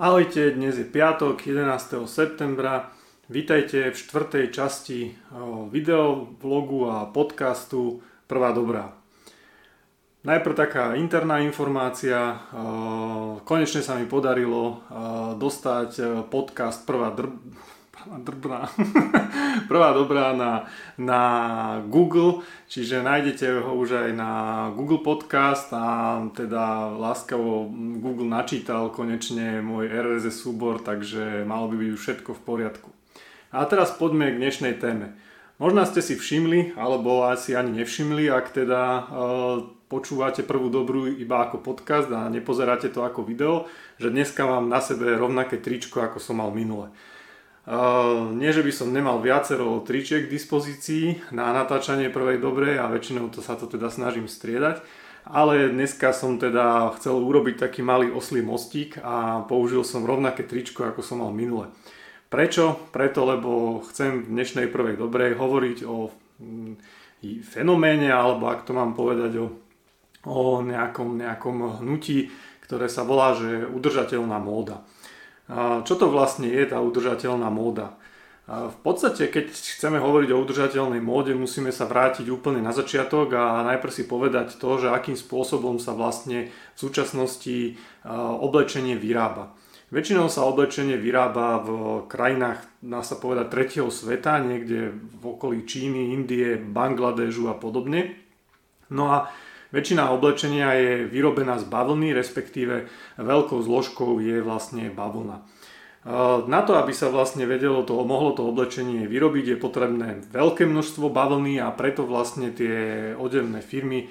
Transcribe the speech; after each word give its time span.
Ahojte, 0.00 0.56
dnes 0.56 0.80
je 0.80 0.88
piatok 0.88 1.44
11. 1.44 2.08
septembra. 2.08 2.88
Vítajte 3.28 3.92
v 3.92 4.00
štvrtej 4.00 4.48
časti 4.48 5.12
videovlogu 5.68 6.88
a 6.88 7.04
podcastu 7.04 8.00
Prvá 8.24 8.56
dobrá. 8.56 8.96
Najprv 10.24 10.54
taká 10.56 10.96
interná 10.96 11.44
informácia. 11.44 12.40
Konečne 13.44 13.84
sa 13.84 14.00
mi 14.00 14.08
podarilo 14.08 14.80
dostať 15.36 16.24
podcast 16.32 16.88
Prvá 16.88 17.12
dr 17.12 17.36
drbná, 18.08 18.70
prvá 19.70 19.92
dobrá 19.92 20.32
na, 20.32 20.70
na 20.96 21.22
Google, 21.88 22.42
čiže 22.66 23.04
nájdete 23.04 23.60
ho 23.60 23.76
už 23.76 24.08
aj 24.08 24.10
na 24.16 24.30
Google 24.72 25.04
Podcast 25.04 25.68
a 25.72 26.18
teda 26.32 26.94
láskavo 26.96 27.68
Google 28.00 28.28
načítal 28.28 28.88
konečne 28.90 29.60
môj 29.60 29.90
RSS 29.90 30.40
súbor, 30.46 30.80
takže 30.80 31.44
malo 31.44 31.68
by 31.68 31.76
byť 31.76 31.92
všetko 31.96 32.30
v 32.36 32.44
poriadku. 32.44 32.88
A 33.50 33.66
teraz 33.66 33.90
poďme 33.90 34.30
k 34.30 34.40
dnešnej 34.40 34.78
téme. 34.78 35.18
Možno 35.60 35.84
ste 35.84 36.00
si 36.00 36.16
všimli, 36.16 36.72
alebo 36.78 37.28
asi 37.28 37.52
ani 37.52 37.84
nevšimli, 37.84 38.32
ak 38.32 38.56
teda 38.56 38.80
e, 38.80 39.02
počúvate 39.92 40.40
prvú 40.40 40.72
dobrú 40.72 41.04
iba 41.04 41.44
ako 41.44 41.60
podcast 41.60 42.08
a 42.14 42.32
nepozeráte 42.32 42.88
to 42.88 43.04
ako 43.04 43.26
video, 43.26 43.68
že 44.00 44.08
dneska 44.08 44.46
mám 44.46 44.72
na 44.72 44.80
sebe 44.80 45.12
rovnaké 45.12 45.60
tričko, 45.60 46.00
ako 46.00 46.16
som 46.16 46.40
mal 46.40 46.48
minule. 46.54 46.88
Uh, 47.68 48.32
nie, 48.32 48.48
že 48.56 48.64
by 48.64 48.72
som 48.72 48.88
nemal 48.88 49.20
viacero 49.20 49.84
tričiek 49.84 50.24
k 50.24 50.32
dispozícii 50.32 51.28
na 51.36 51.52
natáčanie 51.52 52.08
prvej 52.08 52.40
dobrej 52.40 52.80
a 52.80 52.88
väčšinou 52.88 53.28
to 53.28 53.44
sa 53.44 53.52
to 53.52 53.68
teda 53.68 53.92
snažím 53.92 54.32
striedať, 54.32 54.80
ale 55.28 55.68
dneska 55.68 56.16
som 56.16 56.40
teda 56.40 56.88
chcel 56.96 57.20
urobiť 57.20 57.60
taký 57.60 57.84
malý 57.84 58.08
oslý 58.16 58.40
mostík 58.40 58.96
a 59.04 59.44
použil 59.44 59.84
som 59.84 60.08
rovnaké 60.08 60.48
tričko, 60.48 60.88
ako 60.88 61.04
som 61.04 61.20
mal 61.20 61.36
minule. 61.36 61.68
Prečo? 62.32 62.88
Preto, 62.94 63.28
lebo 63.28 63.82
chcem 63.92 64.24
v 64.24 64.32
dnešnej 64.32 64.72
prvej 64.72 64.96
dobrej 64.96 65.36
hovoriť 65.36 65.78
o 65.84 66.08
mm, 66.40 66.72
fenoméne, 67.44 68.08
alebo 68.08 68.48
ak 68.48 68.64
to 68.64 68.72
mám 68.72 68.96
povedať 68.96 69.36
o, 69.36 69.46
o 70.24 70.64
nejakom, 70.64 71.20
nejakom 71.20 71.84
hnutí, 71.84 72.32
ktoré 72.64 72.88
sa 72.88 73.04
volá, 73.04 73.34
že 73.34 73.68
udržateľná 73.68 74.38
móda. 74.40 74.80
Čo 75.82 75.94
to 75.98 76.06
vlastne 76.06 76.46
je 76.46 76.62
tá 76.62 76.78
udržateľná 76.78 77.50
móda? 77.50 77.98
V 78.50 78.78
podstate, 78.82 79.30
keď 79.30 79.50
chceme 79.50 80.02
hovoriť 80.02 80.30
o 80.34 80.42
udržateľnej 80.42 80.98
móde, 80.98 81.34
musíme 81.38 81.70
sa 81.70 81.86
vrátiť 81.86 82.26
úplne 82.30 82.58
na 82.58 82.74
začiatok 82.74 83.30
a 83.34 83.62
najprv 83.62 83.92
si 83.94 84.10
povedať 84.10 84.58
to, 84.58 84.78
že 84.78 84.90
akým 84.90 85.14
spôsobom 85.14 85.78
sa 85.78 85.94
vlastne 85.94 86.50
v 86.50 86.78
súčasnosti 86.78 87.78
oblečenie 88.42 88.98
vyrába. 88.98 89.54
Väčšinou 89.90 90.30
sa 90.30 90.46
oblečenie 90.46 90.94
vyrába 90.98 91.62
v 91.62 91.70
krajinách, 92.06 92.62
dá 92.78 93.02
sa 93.02 93.18
povedať, 93.18 93.50
tretieho 93.50 93.90
sveta, 93.90 94.38
niekde 94.38 94.94
v 94.94 95.22
okolí 95.22 95.66
Číny, 95.66 96.14
Indie, 96.14 96.58
Bangladežu 96.58 97.50
a 97.50 97.58
podobne. 97.58 98.14
No 98.90 99.10
a 99.10 99.30
Väčšina 99.70 100.10
oblečenia 100.10 100.74
je 100.74 100.92
vyrobená 101.06 101.58
z 101.62 101.66
bavlny, 101.70 102.10
respektíve 102.10 102.90
veľkou 103.18 103.62
zložkou 103.62 104.18
je 104.18 104.42
vlastne 104.42 104.90
bavlna. 104.90 105.46
Na 106.48 106.60
to, 106.64 106.80
aby 106.80 106.96
sa 106.96 107.12
vlastne 107.12 107.44
vedelo 107.44 107.84
to, 107.84 107.92
mohlo 108.02 108.32
to 108.32 108.42
oblečenie 108.42 109.04
vyrobiť, 109.04 109.54
je 109.54 109.56
potrebné 109.60 110.08
veľké 110.32 110.64
množstvo 110.64 111.12
bavlny 111.12 111.60
a 111.60 111.68
preto 111.76 112.08
vlastne 112.08 112.50
tie 112.50 113.12
odevné 113.14 113.60
firmy 113.60 114.08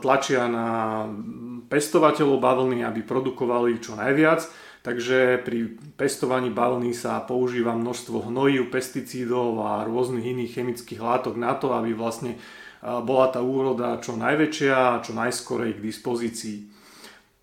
tlačia 0.00 0.48
na 0.48 1.04
pestovateľov 1.68 2.38
bavlny, 2.40 2.86
aby 2.86 3.04
produkovali 3.04 3.82
čo 3.82 3.98
najviac. 3.98 4.46
Takže 4.78 5.42
pri 5.42 5.74
pestovaní 5.98 6.54
bavlny 6.54 6.94
sa 6.94 7.20
používa 7.20 7.74
množstvo 7.74 8.30
hnojív, 8.30 8.70
pesticídov 8.70 9.58
a 9.60 9.84
rôznych 9.84 10.22
iných 10.22 10.54
chemických 10.54 11.02
látok 11.02 11.34
na 11.34 11.52
to, 11.58 11.74
aby 11.74 11.92
vlastne 11.92 12.38
bola 12.82 13.26
tá 13.34 13.42
úroda 13.42 13.98
čo 13.98 14.14
najväčšia 14.14 14.74
a 14.74 15.02
čo 15.02 15.12
najskorej 15.14 15.78
k 15.78 15.84
dispozícii. 15.84 16.58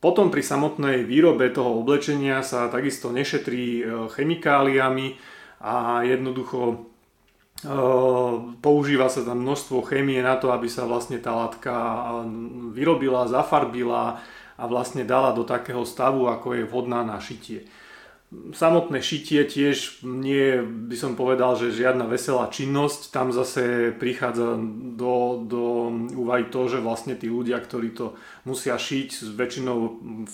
Potom 0.06 0.30
pri 0.30 0.46
samotnej 0.46 1.02
výrobe 1.02 1.50
toho 1.50 1.82
oblečenia 1.82 2.46
sa 2.46 2.70
takisto 2.70 3.10
nešetrí 3.10 3.66
e, 3.82 3.84
chemikáliami 4.14 5.18
a 5.66 6.06
jednoducho 6.06 6.62
e, 6.70 6.76
používa 8.62 9.10
sa 9.10 9.26
tam 9.26 9.42
množstvo 9.42 9.82
chémie 9.90 10.22
na 10.22 10.38
to, 10.38 10.54
aby 10.54 10.70
sa 10.70 10.86
vlastne 10.86 11.18
tá 11.18 11.34
látka 11.34 11.74
e, 11.74 12.00
vyrobila, 12.78 13.26
zafarbila 13.26 14.22
a 14.56 14.64
vlastne 14.70 15.02
dala 15.10 15.34
do 15.34 15.42
takého 15.42 15.82
stavu, 15.82 16.30
ako 16.30 16.54
je 16.54 16.70
vhodná 16.70 17.02
na 17.02 17.18
šitie. 17.18 17.66
Samotné 18.34 19.06
šitie 19.06 19.46
tiež 19.46 20.02
nie, 20.02 20.60
by 20.60 20.98
som 20.98 21.14
povedal, 21.14 21.56
že 21.56 21.72
žiadna 21.72 22.10
veselá 22.10 22.50
činnosť. 22.50 23.14
Tam 23.14 23.30
zase 23.30 23.94
prichádza 23.96 24.58
do, 24.98 25.46
do 25.46 25.94
úvahy 26.18 26.50
to, 26.50 26.68
že 26.68 26.84
vlastne 26.84 27.14
tí 27.14 27.30
ľudia, 27.30 27.62
ktorí 27.62 27.94
to 27.94 28.18
musia 28.44 28.76
šiť, 28.76 29.30
väčšinou 29.40 29.78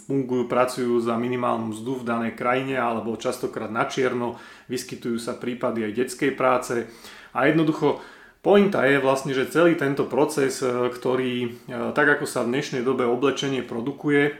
fungujú, 0.07 0.47
pracujú 0.47 1.03
za 1.03 1.19
minimálnu 1.19 1.75
mzdu 1.75 2.01
v 2.01 2.07
danej 2.07 2.33
krajine 2.39 2.79
alebo 2.79 3.19
častokrát 3.19 3.69
na 3.69 3.85
čierno. 3.85 4.39
Vyskytujú 4.71 5.19
sa 5.19 5.35
prípady 5.35 5.85
aj 5.85 5.97
detskej 6.01 6.31
práce. 6.33 6.87
A 7.35 7.51
jednoducho 7.51 8.01
Pointa 8.41 8.89
je 8.89 8.97
vlastne, 8.97 9.37
že 9.37 9.53
celý 9.53 9.77
tento 9.77 10.09
proces, 10.09 10.65
ktorý, 10.65 11.61
tak 11.93 12.17
ako 12.17 12.25
sa 12.25 12.41
v 12.41 12.57
dnešnej 12.57 12.81
dobe 12.81 13.05
oblečenie 13.05 13.61
produkuje, 13.61 14.33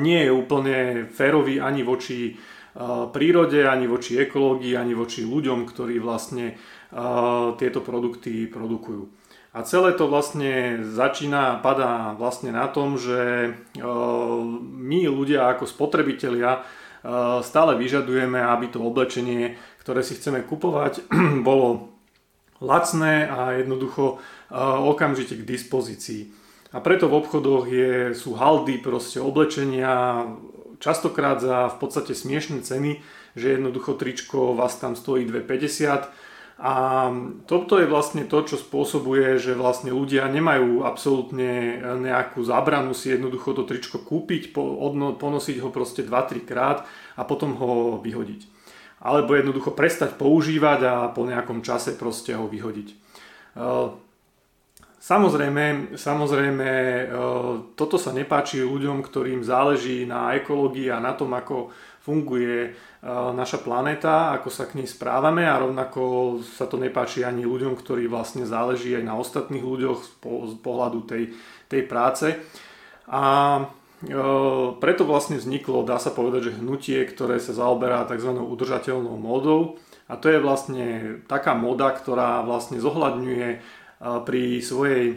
nie 0.00 0.20
je 0.26 0.32
úplne 0.34 1.06
férový 1.10 1.62
ani 1.62 1.86
voči 1.86 2.34
prírode, 3.14 3.62
ani 3.70 3.86
voči 3.86 4.18
ekológii, 4.18 4.74
ani 4.74 4.98
voči 4.98 5.22
ľuďom, 5.22 5.62
ktorí 5.62 6.02
vlastne 6.02 6.58
tieto 7.58 7.80
produkty 7.82 8.50
produkujú. 8.50 9.06
A 9.54 9.62
celé 9.62 9.94
to 9.94 10.10
vlastne 10.10 10.82
začína 10.82 11.54
a 11.54 11.58
padá 11.62 12.18
vlastne 12.18 12.50
na 12.50 12.66
tom, 12.66 12.98
že 12.98 13.54
my 14.58 15.00
ľudia 15.06 15.54
ako 15.54 15.70
spotrebitelia 15.70 16.66
stále 17.46 17.78
vyžadujeme, 17.78 18.42
aby 18.42 18.74
to 18.74 18.82
oblečenie, 18.82 19.54
ktoré 19.86 20.02
si 20.02 20.18
chceme 20.18 20.42
kupovať, 20.42 21.06
bolo 21.46 21.94
lacné 22.58 23.30
a 23.30 23.54
jednoducho 23.54 24.18
okamžite 24.90 25.38
k 25.38 25.46
dispozícii. 25.46 26.43
A 26.74 26.82
preto 26.82 27.06
v 27.06 27.22
obchodoch 27.22 27.70
je, 27.70 28.18
sú 28.18 28.34
haldy, 28.34 28.82
proste 28.82 29.22
oblečenia, 29.22 30.26
častokrát 30.82 31.38
za 31.38 31.70
v 31.70 31.76
podstate 31.78 32.18
smiešné 32.18 32.66
ceny, 32.66 32.98
že 33.38 33.54
jednoducho 33.54 33.94
tričko 33.94 34.58
vás 34.58 34.74
tam 34.82 34.98
stojí 34.98 35.22
2,50 35.30 36.10
a 36.54 36.74
toto 37.50 37.82
je 37.82 37.90
vlastne 37.90 38.22
to, 38.30 38.46
čo 38.46 38.54
spôsobuje, 38.54 39.42
že 39.42 39.58
vlastne 39.58 39.90
ľudia 39.90 40.30
nemajú 40.30 40.86
absolútne 40.86 41.82
nejakú 41.98 42.46
zábranu 42.46 42.94
si 42.94 43.10
jednoducho 43.10 43.58
to 43.58 43.66
tričko 43.66 43.98
kúpiť, 43.98 44.54
ponosiť 45.18 45.56
ho 45.58 45.74
proste 45.74 46.06
2-3 46.06 46.46
krát 46.46 46.86
a 47.18 47.26
potom 47.26 47.58
ho 47.58 47.98
vyhodiť. 47.98 48.46
Alebo 49.02 49.34
jednoducho 49.34 49.74
prestať 49.74 50.14
používať 50.14 50.80
a 50.86 50.94
po 51.10 51.26
nejakom 51.26 51.58
čase 51.66 51.98
proste 51.98 52.38
ho 52.38 52.46
vyhodiť. 52.46 52.88
Samozrejme, 55.04 55.92
samozrejme, 56.00 56.70
e, 56.72 57.04
toto 57.76 58.00
sa 58.00 58.08
nepáči 58.16 58.64
ľuďom, 58.64 59.04
ktorým 59.04 59.44
záleží 59.44 60.08
na 60.08 60.32
ekológii 60.32 60.88
a 60.88 60.96
na 60.96 61.12
tom, 61.12 61.36
ako 61.36 61.68
funguje 62.00 62.56
e, 62.64 62.70
naša 63.36 63.60
planéta, 63.60 64.32
ako 64.32 64.48
sa 64.48 64.64
k 64.64 64.80
nej 64.80 64.88
správame 64.88 65.44
a 65.44 65.60
rovnako 65.60 66.40
sa 66.40 66.64
to 66.64 66.80
nepáči 66.80 67.20
ani 67.20 67.44
ľuďom, 67.44 67.76
ktorí 67.76 68.08
vlastne 68.08 68.48
záleží 68.48 68.96
aj 68.96 69.04
na 69.04 69.20
ostatných 69.20 69.60
ľuďoch 69.60 70.24
z 70.24 70.56
pohľadu 70.64 71.04
tej, 71.04 71.36
tej 71.68 71.84
práce. 71.84 72.40
A 73.04 73.24
e, 73.60 73.64
preto 74.80 75.04
vlastne 75.04 75.36
vzniklo, 75.36 75.84
dá 75.84 76.00
sa 76.00 76.16
povedať, 76.16 76.48
že 76.48 76.64
hnutie, 76.64 77.04
ktoré 77.04 77.36
sa 77.44 77.52
zaoberá 77.52 78.08
tzv. 78.08 78.40
udržateľnou 78.40 79.20
módou. 79.20 79.76
A 80.08 80.16
to 80.16 80.32
je 80.32 80.40
vlastne 80.40 81.20
taká 81.28 81.52
moda, 81.52 81.92
ktorá 81.92 82.40
vlastne 82.44 82.80
zohľadňuje 82.80 83.83
pri 84.04 84.60
svojej 84.60 85.16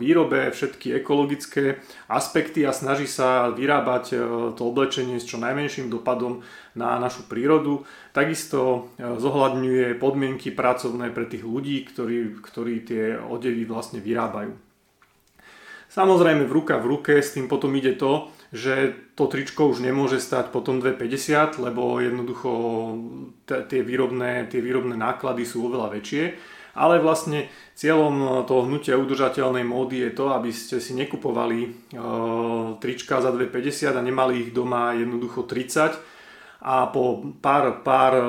výrobe 0.00 0.48
všetky 0.48 0.96
ekologické 0.96 1.84
aspekty 2.08 2.64
a 2.64 2.72
snaží 2.72 3.04
sa 3.04 3.52
vyrábať 3.52 4.04
e, 4.12 4.16
to 4.56 4.62
oblečenie 4.64 5.20
s 5.20 5.28
čo 5.28 5.36
najmenším 5.36 5.92
dopadom 5.92 6.40
na 6.72 6.96
našu 6.96 7.28
prírodu. 7.28 7.84
Takisto 8.16 8.88
e, 8.96 9.04
zohľadňuje 9.20 10.00
podmienky 10.00 10.56
pracovné 10.56 11.12
pre 11.12 11.28
tých 11.28 11.44
ľudí, 11.44 11.84
ktorí, 11.84 12.40
ktorí 12.40 12.74
tie 12.88 13.04
odevy 13.20 13.68
vlastne 13.68 14.00
vyrábajú. 14.00 14.56
Samozrejme 15.92 16.48
v 16.48 16.54
ruka 16.56 16.80
v 16.80 16.90
ruke 16.96 17.12
s 17.20 17.36
tým 17.36 17.46
potom 17.46 17.70
ide 17.76 17.92
to, 17.94 18.32
že 18.50 18.96
to 19.14 19.28
tričko 19.28 19.68
už 19.68 19.84
nemôže 19.84 20.18
stať 20.18 20.48
potom 20.48 20.80
2,50, 20.80 21.60
lebo 21.60 22.00
jednoducho 22.00 22.50
tie 23.46 23.84
výrobné, 23.84 24.48
tie 24.48 24.64
výrobné 24.64 24.96
náklady 24.96 25.44
sú 25.44 25.68
oveľa 25.68 25.94
väčšie 26.00 26.53
ale 26.74 26.98
vlastne 26.98 27.48
cieľom 27.74 28.46
toho 28.46 28.66
hnutia 28.66 28.98
udržateľnej 28.98 29.66
módy 29.66 30.06
je 30.06 30.10
to, 30.14 30.30
aby 30.34 30.50
ste 30.54 30.78
si 30.78 30.94
nekupovali 30.94 31.58
e, 31.62 31.68
trička 32.78 33.18
za 33.18 33.30
2,50 33.34 33.94
a 33.94 34.02
nemali 34.02 34.46
ich 34.46 34.50
doma 34.54 34.94
jednoducho 34.94 35.46
30 35.46 35.98
a 36.64 36.86
po 36.90 37.34
pár, 37.42 37.82
pár 37.82 38.12
e, 38.14 38.26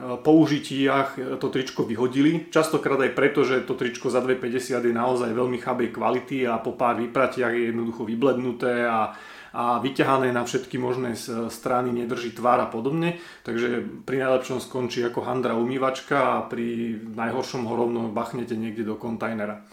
použitiach 0.00 1.18
to 1.42 1.50
tričko 1.50 1.82
vyhodili. 1.82 2.46
Častokrát 2.46 3.02
aj 3.02 3.10
preto, 3.10 3.42
že 3.42 3.66
to 3.66 3.74
tričko 3.74 4.06
za 4.06 4.22
2,50 4.22 4.86
je 4.86 4.94
naozaj 4.94 5.34
veľmi 5.34 5.58
chabej 5.58 5.90
kvality 5.90 6.46
a 6.46 6.62
po 6.62 6.78
pár 6.78 7.02
vypratiach 7.02 7.50
je 7.50 7.74
jednoducho 7.74 8.06
vyblednuté 8.06 8.86
a 8.86 9.10
a 9.50 9.82
vyťahané 9.82 10.30
na 10.30 10.46
všetky 10.46 10.78
možné 10.78 11.18
strany, 11.50 11.90
nedrží 11.90 12.30
tvár 12.30 12.62
a 12.62 12.68
podobne. 12.70 13.18
Takže 13.42 13.82
pri 14.06 14.22
najlepšom 14.22 14.62
skončí 14.62 15.02
ako 15.02 15.26
handra 15.26 15.58
umývačka 15.58 16.38
a 16.38 16.46
pri 16.46 16.94
najhoršom 17.02 17.66
ho 17.66 17.74
rovno 17.74 18.00
bachnete 18.14 18.54
niekde 18.54 18.86
do 18.86 18.94
kontajnera. 18.94 19.66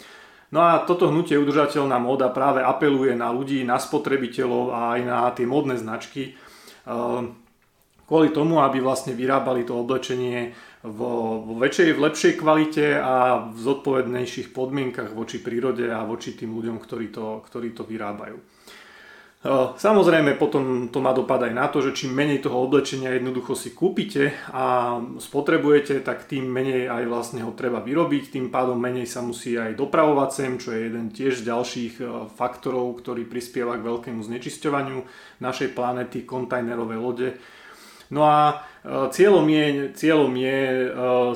No 0.48 0.64
a 0.64 0.80
toto 0.82 1.12
hnutie 1.12 1.36
udržateľná 1.36 2.00
móda 2.00 2.32
práve 2.32 2.64
apeluje 2.64 3.12
na 3.12 3.28
ľudí, 3.28 3.62
na 3.68 3.76
spotrebiteľov 3.76 4.64
a 4.72 4.80
aj 4.96 5.00
na 5.04 5.18
tie 5.36 5.44
módne 5.44 5.76
značky 5.76 6.32
ehm, 6.88 7.36
kvôli 8.08 8.32
tomu, 8.32 8.64
aby 8.64 8.80
vlastne 8.80 9.12
vyrábali 9.12 9.68
to 9.68 9.76
oblečenie 9.76 10.56
vo 10.88 11.44
väčšej, 11.60 11.92
v 11.92 12.00
lepšej 12.00 12.32
kvalite 12.40 12.96
a 12.96 13.44
v 13.44 13.56
zodpovednejších 13.60 14.56
podmienkach 14.56 15.12
voči 15.12 15.44
prírode 15.44 15.84
a 15.92 16.00
voči 16.08 16.32
tým 16.32 16.56
ľuďom, 16.56 16.80
ktorí 16.80 17.12
to, 17.12 17.44
ktorí 17.44 17.76
to 17.76 17.84
vyrábajú. 17.84 18.40
Samozrejme 19.78 20.34
potom 20.34 20.90
to 20.90 20.98
má 20.98 21.14
dopad 21.14 21.46
aj 21.46 21.54
na 21.54 21.70
to, 21.70 21.78
že 21.78 21.94
čím 21.94 22.10
menej 22.10 22.42
toho 22.42 22.58
oblečenia 22.58 23.14
jednoducho 23.14 23.54
si 23.54 23.70
kúpite 23.70 24.34
a 24.50 24.98
spotrebujete, 24.98 26.02
tak 26.02 26.26
tým 26.26 26.42
menej 26.42 26.90
aj 26.90 27.06
vlastne 27.06 27.46
ho 27.46 27.54
treba 27.54 27.78
vyrobiť, 27.78 28.34
tým 28.34 28.50
pádom 28.50 28.74
menej 28.74 29.06
sa 29.06 29.22
musí 29.22 29.54
aj 29.54 29.78
dopravovať 29.78 30.30
sem, 30.34 30.52
čo 30.58 30.74
je 30.74 30.90
jeden 30.90 31.14
tiež 31.14 31.38
z 31.38 31.54
ďalších 31.54 31.94
faktorov, 32.34 32.98
ktorý 32.98 33.30
prispieva 33.30 33.78
k 33.78 33.86
veľkému 33.86 34.26
znečisťovaniu 34.26 35.06
našej 35.38 35.70
planety, 35.70 36.26
kontajnerové 36.26 36.98
lode 36.98 37.38
No 38.08 38.24
a 38.24 38.64
e, 38.84 39.12
cieľom 39.12 39.44
je, 39.44 39.64
cieľom 39.92 40.32
je 40.32 40.58
e, 40.58 40.88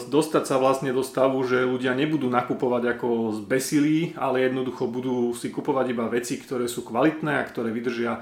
dostať 0.09 0.45
sa 0.49 0.57
vlastne 0.57 0.89
do 0.89 1.05
stavu, 1.05 1.45
že 1.45 1.69
ľudia 1.69 1.93
nebudú 1.93 2.33
nakupovať 2.33 2.97
ako 2.97 3.09
zbesilí, 3.45 4.17
ale 4.17 4.49
jednoducho 4.49 4.89
budú 4.89 5.37
si 5.37 5.53
kupovať 5.53 5.87
iba 5.93 6.09
veci, 6.09 6.41
ktoré 6.41 6.65
sú 6.65 6.81
kvalitné 6.81 7.45
a 7.45 7.49
ktoré 7.49 7.69
vydržia 7.69 8.13
e, 8.17 8.21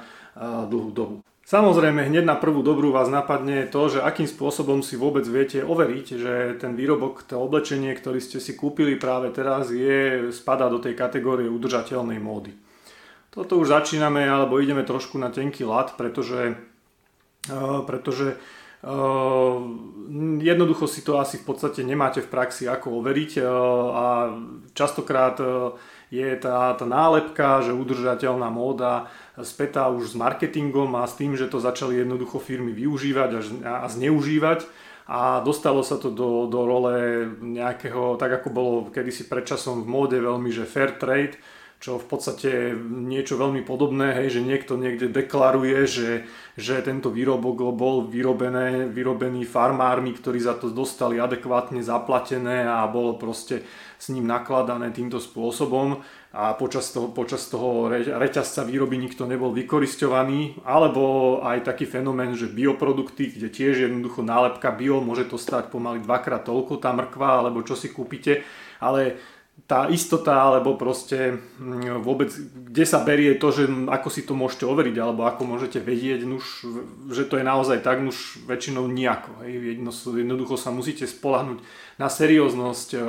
dlhú 0.67 0.91
dobu. 0.91 1.17
Samozrejme, 1.50 2.06
hneď 2.06 2.23
na 2.31 2.38
prvú 2.38 2.62
dobrú 2.62 2.94
vás 2.94 3.11
napadne 3.11 3.67
to, 3.67 3.91
že 3.91 4.06
akým 4.06 4.31
spôsobom 4.31 4.87
si 4.87 4.94
vôbec 4.94 5.26
viete 5.26 5.67
overiť, 5.67 6.06
že 6.14 6.35
ten 6.62 6.79
výrobok, 6.79 7.26
to 7.26 7.43
oblečenie, 7.43 7.91
ktorý 7.91 8.23
ste 8.23 8.38
si 8.38 8.55
kúpili 8.55 8.94
práve 8.94 9.35
teraz, 9.35 9.75
je, 9.75 10.31
spadá 10.31 10.70
do 10.70 10.79
tej 10.79 10.94
kategórie 10.94 11.50
udržateľnej 11.50 12.23
módy. 12.23 12.55
Toto 13.35 13.58
už 13.58 13.75
začíname, 13.75 14.31
alebo 14.31 14.62
ideme 14.62 14.87
trošku 14.87 15.19
na 15.19 15.35
tenký 15.35 15.67
lat, 15.67 15.99
pretože 15.99 16.55
pretože 17.87 18.37
jednoducho 20.40 20.88
si 20.88 21.04
to 21.04 21.20
asi 21.20 21.37
v 21.37 21.44
podstate 21.44 21.84
nemáte 21.84 22.25
v 22.25 22.32
praxi 22.32 22.64
ako 22.64 23.04
overiť 23.04 23.44
a 23.92 24.32
častokrát 24.72 25.37
je 26.10 26.28
tá, 26.40 26.75
tá 26.75 26.87
nálepka, 26.88 27.62
že 27.62 27.76
udržateľná 27.76 28.50
móda 28.50 29.12
spätá 29.38 29.92
už 29.92 30.10
s 30.10 30.19
marketingom 30.19 30.96
a 30.98 31.06
s 31.06 31.14
tým, 31.14 31.38
že 31.38 31.46
to 31.46 31.62
začali 31.62 32.02
jednoducho 32.02 32.42
firmy 32.42 32.75
využívať 32.75 33.31
a, 33.62 33.87
zneužívať. 33.87 34.66
A 35.10 35.42
dostalo 35.42 35.82
sa 35.82 35.98
to 35.98 36.10
do, 36.10 36.46
do 36.46 36.60
role 36.66 37.26
nejakého, 37.42 38.14
tak 38.14 38.42
ako 38.42 38.48
bolo 38.50 38.72
kedysi 38.94 39.26
predčasom 39.26 39.82
v 39.82 39.90
móde 39.90 40.19
veľmi, 40.22 40.54
že 40.54 40.70
fair 40.70 40.94
trade, 40.94 41.34
čo 41.80 41.96
v 41.96 42.06
podstate 42.12 42.76
niečo 42.76 43.40
veľmi 43.40 43.64
podobné, 43.64 44.12
hej, 44.12 44.36
že 44.36 44.44
niekto 44.44 44.76
niekde 44.76 45.08
deklaruje, 45.08 45.88
že, 45.88 46.28
že 46.52 46.76
tento 46.84 47.08
výrobok 47.08 47.72
bol 47.72 48.04
vyrobené, 48.04 48.84
vyrobený 48.84 49.48
farmármi, 49.48 50.12
ktorí 50.12 50.44
za 50.44 50.60
to 50.60 50.68
dostali 50.68 51.16
adekvátne 51.16 51.80
zaplatené 51.80 52.68
a 52.68 52.84
bolo 52.84 53.16
proste 53.16 53.64
s 53.96 54.12
ním 54.12 54.28
nakladané 54.28 54.92
týmto 54.92 55.16
spôsobom. 55.24 56.04
A 56.36 56.52
počas 56.54 56.92
toho, 56.92 57.10
počas 57.10 57.48
toho 57.48 57.90
reťazca 57.90 58.62
výroby 58.62 59.00
nikto 59.00 59.24
nebol 59.24 59.50
vykoristovaný, 59.50 60.60
alebo 60.68 61.40
aj 61.42 61.64
taký 61.64 61.88
fenomén, 61.88 62.36
že 62.36 62.46
bioprodukty, 62.46 63.34
kde 63.34 63.48
tiež 63.48 63.88
jednoducho 63.88 64.20
nálepka 64.20 64.68
bio, 64.70 65.00
môže 65.00 65.26
to 65.26 65.40
stať 65.40 65.72
pomaly 65.72 66.04
dvakrát 66.04 66.44
toľko 66.44 66.76
tá 66.76 66.92
mrkva, 66.92 67.40
alebo 67.40 67.64
čo 67.64 67.72
si 67.72 67.88
kúpite, 67.88 68.44
ale 68.78 69.16
tá 69.66 69.90
istota, 69.90 70.36
alebo 70.36 70.78
proste 70.78 71.36
mm, 71.58 72.00
vôbec, 72.00 72.30
kde 72.70 72.84
sa 72.86 73.02
berie 73.02 73.34
to, 73.36 73.50
že 73.50 73.66
ako 73.66 74.08
si 74.08 74.22
to 74.22 74.38
môžete 74.38 74.64
overiť, 74.64 74.96
alebo 75.00 75.26
ako 75.26 75.42
môžete 75.46 75.82
vedieť, 75.82 76.22
nuž, 76.24 76.64
že 77.10 77.26
to 77.26 77.36
je 77.36 77.44
naozaj 77.44 77.82
tak, 77.82 78.00
už 78.00 78.46
väčšinou 78.46 78.86
nejako. 78.86 79.42
Hej. 79.44 79.82
Jednoducho 80.06 80.54
sa 80.54 80.70
musíte 80.70 81.04
spolahnuť 81.04 81.58
na 81.98 82.08
serióznosť, 82.08 82.88
e, 82.94 83.00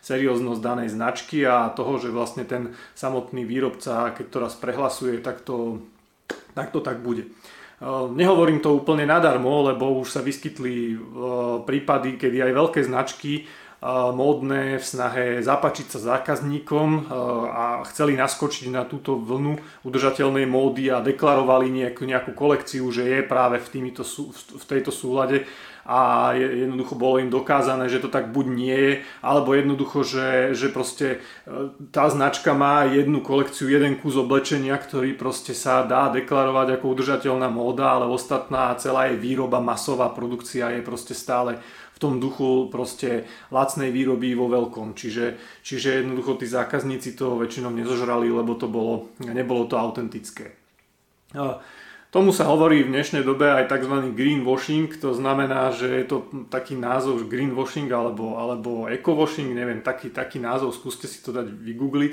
serióznosť 0.00 0.60
danej 0.64 0.88
značky 0.94 1.44
a 1.44 1.70
toho, 1.70 2.00
že 2.00 2.14
vlastne 2.14 2.42
ten 2.48 2.72
samotný 2.96 3.44
výrobca, 3.44 4.14
keď 4.16 4.26
to 4.30 4.38
raz 4.40 4.54
prehlasuje, 4.56 5.20
tak 5.20 5.44
to 5.44 5.82
tak, 6.54 6.70
to 6.70 6.80
tak 6.80 7.00
bude. 7.00 7.24
E, 7.24 7.28
nehovorím 8.12 8.60
to 8.60 8.76
úplne 8.76 9.08
nadarmo, 9.08 9.64
lebo 9.72 9.96
už 10.00 10.08
sa 10.12 10.20
vyskytli 10.20 10.74
e, 10.92 10.96
prípady, 11.64 12.20
kedy 12.20 12.42
aj 12.44 12.52
veľké 12.52 12.80
značky 12.84 13.48
módne 14.14 14.78
v 14.78 14.84
snahe 14.86 15.24
zapačiť 15.42 15.86
sa 15.90 15.98
zákazníkom 16.14 17.10
a 17.50 17.82
chceli 17.90 18.14
naskočiť 18.14 18.70
na 18.70 18.86
túto 18.86 19.18
vlnu 19.18 19.58
udržateľnej 19.82 20.46
módy 20.46 20.86
a 20.86 21.02
deklarovali 21.02 21.66
nejakú, 21.66 22.06
nejakú 22.06 22.30
kolekciu, 22.30 22.86
že 22.94 23.02
je 23.02 23.20
práve 23.26 23.58
v, 23.58 23.68
týmito, 23.68 24.06
v 24.54 24.64
tejto 24.70 24.94
súlade. 24.94 25.42
A 25.82 26.30
jednoducho 26.38 26.94
bolo 26.94 27.18
im 27.18 27.26
dokázané, 27.26 27.90
že 27.90 27.98
to 27.98 28.06
tak 28.06 28.30
buď 28.30 28.46
nie 28.54 28.78
je, 28.78 28.92
alebo 29.18 29.50
jednoducho, 29.50 30.06
že, 30.06 30.54
že 30.54 30.70
proste 30.70 31.18
e, 31.42 31.74
tá 31.90 32.06
značka 32.06 32.54
má 32.54 32.86
jednu 32.86 33.18
kolekciu, 33.18 33.66
jeden 33.66 33.98
kus 33.98 34.14
oblečenia, 34.14 34.78
ktorý 34.78 35.18
proste 35.18 35.58
sa 35.58 35.82
dá 35.82 36.06
deklarovať 36.14 36.78
ako 36.78 36.86
udržateľná 36.86 37.50
móda, 37.50 37.98
ale 37.98 38.06
ostatná 38.06 38.78
celá 38.78 39.10
jej 39.10 39.18
výroba, 39.18 39.58
masová 39.58 40.06
produkcia 40.14 40.70
je 40.70 40.86
proste 40.86 41.18
stále 41.18 41.58
tom 42.02 42.18
duchu 42.18 42.66
proste 42.66 43.30
lacnej 43.54 43.94
výroby 43.94 44.34
vo 44.34 44.50
veľkom. 44.50 44.98
Čiže, 44.98 45.38
čiže 45.62 46.02
jednoducho 46.02 46.42
tí 46.42 46.50
zákazníci 46.50 47.14
to 47.14 47.38
väčšinou 47.38 47.70
nezožrali, 47.70 48.26
lebo 48.26 48.58
to 48.58 48.66
bolo, 48.66 49.14
nebolo 49.22 49.70
to 49.70 49.78
autentické. 49.78 50.58
Tomu 52.12 52.28
sa 52.28 52.44
hovorí 52.44 52.84
v 52.84 52.92
dnešnej 52.92 53.24
dobe 53.24 53.48
aj 53.48 53.72
tzv. 53.72 54.12
greenwashing, 54.12 55.00
to 55.00 55.16
znamená, 55.16 55.72
že 55.72 55.88
je 55.88 56.04
to 56.04 56.16
taký 56.52 56.76
názov 56.76 57.24
greenwashing 57.24 57.88
alebo, 57.88 58.36
alebo 58.36 58.84
ecowashing, 58.84 59.56
neviem, 59.56 59.80
taký, 59.80 60.12
taký 60.12 60.36
názov, 60.36 60.76
skúste 60.76 61.08
si 61.08 61.24
to 61.24 61.32
dať 61.32 61.48
vygoogliť. 61.48 62.12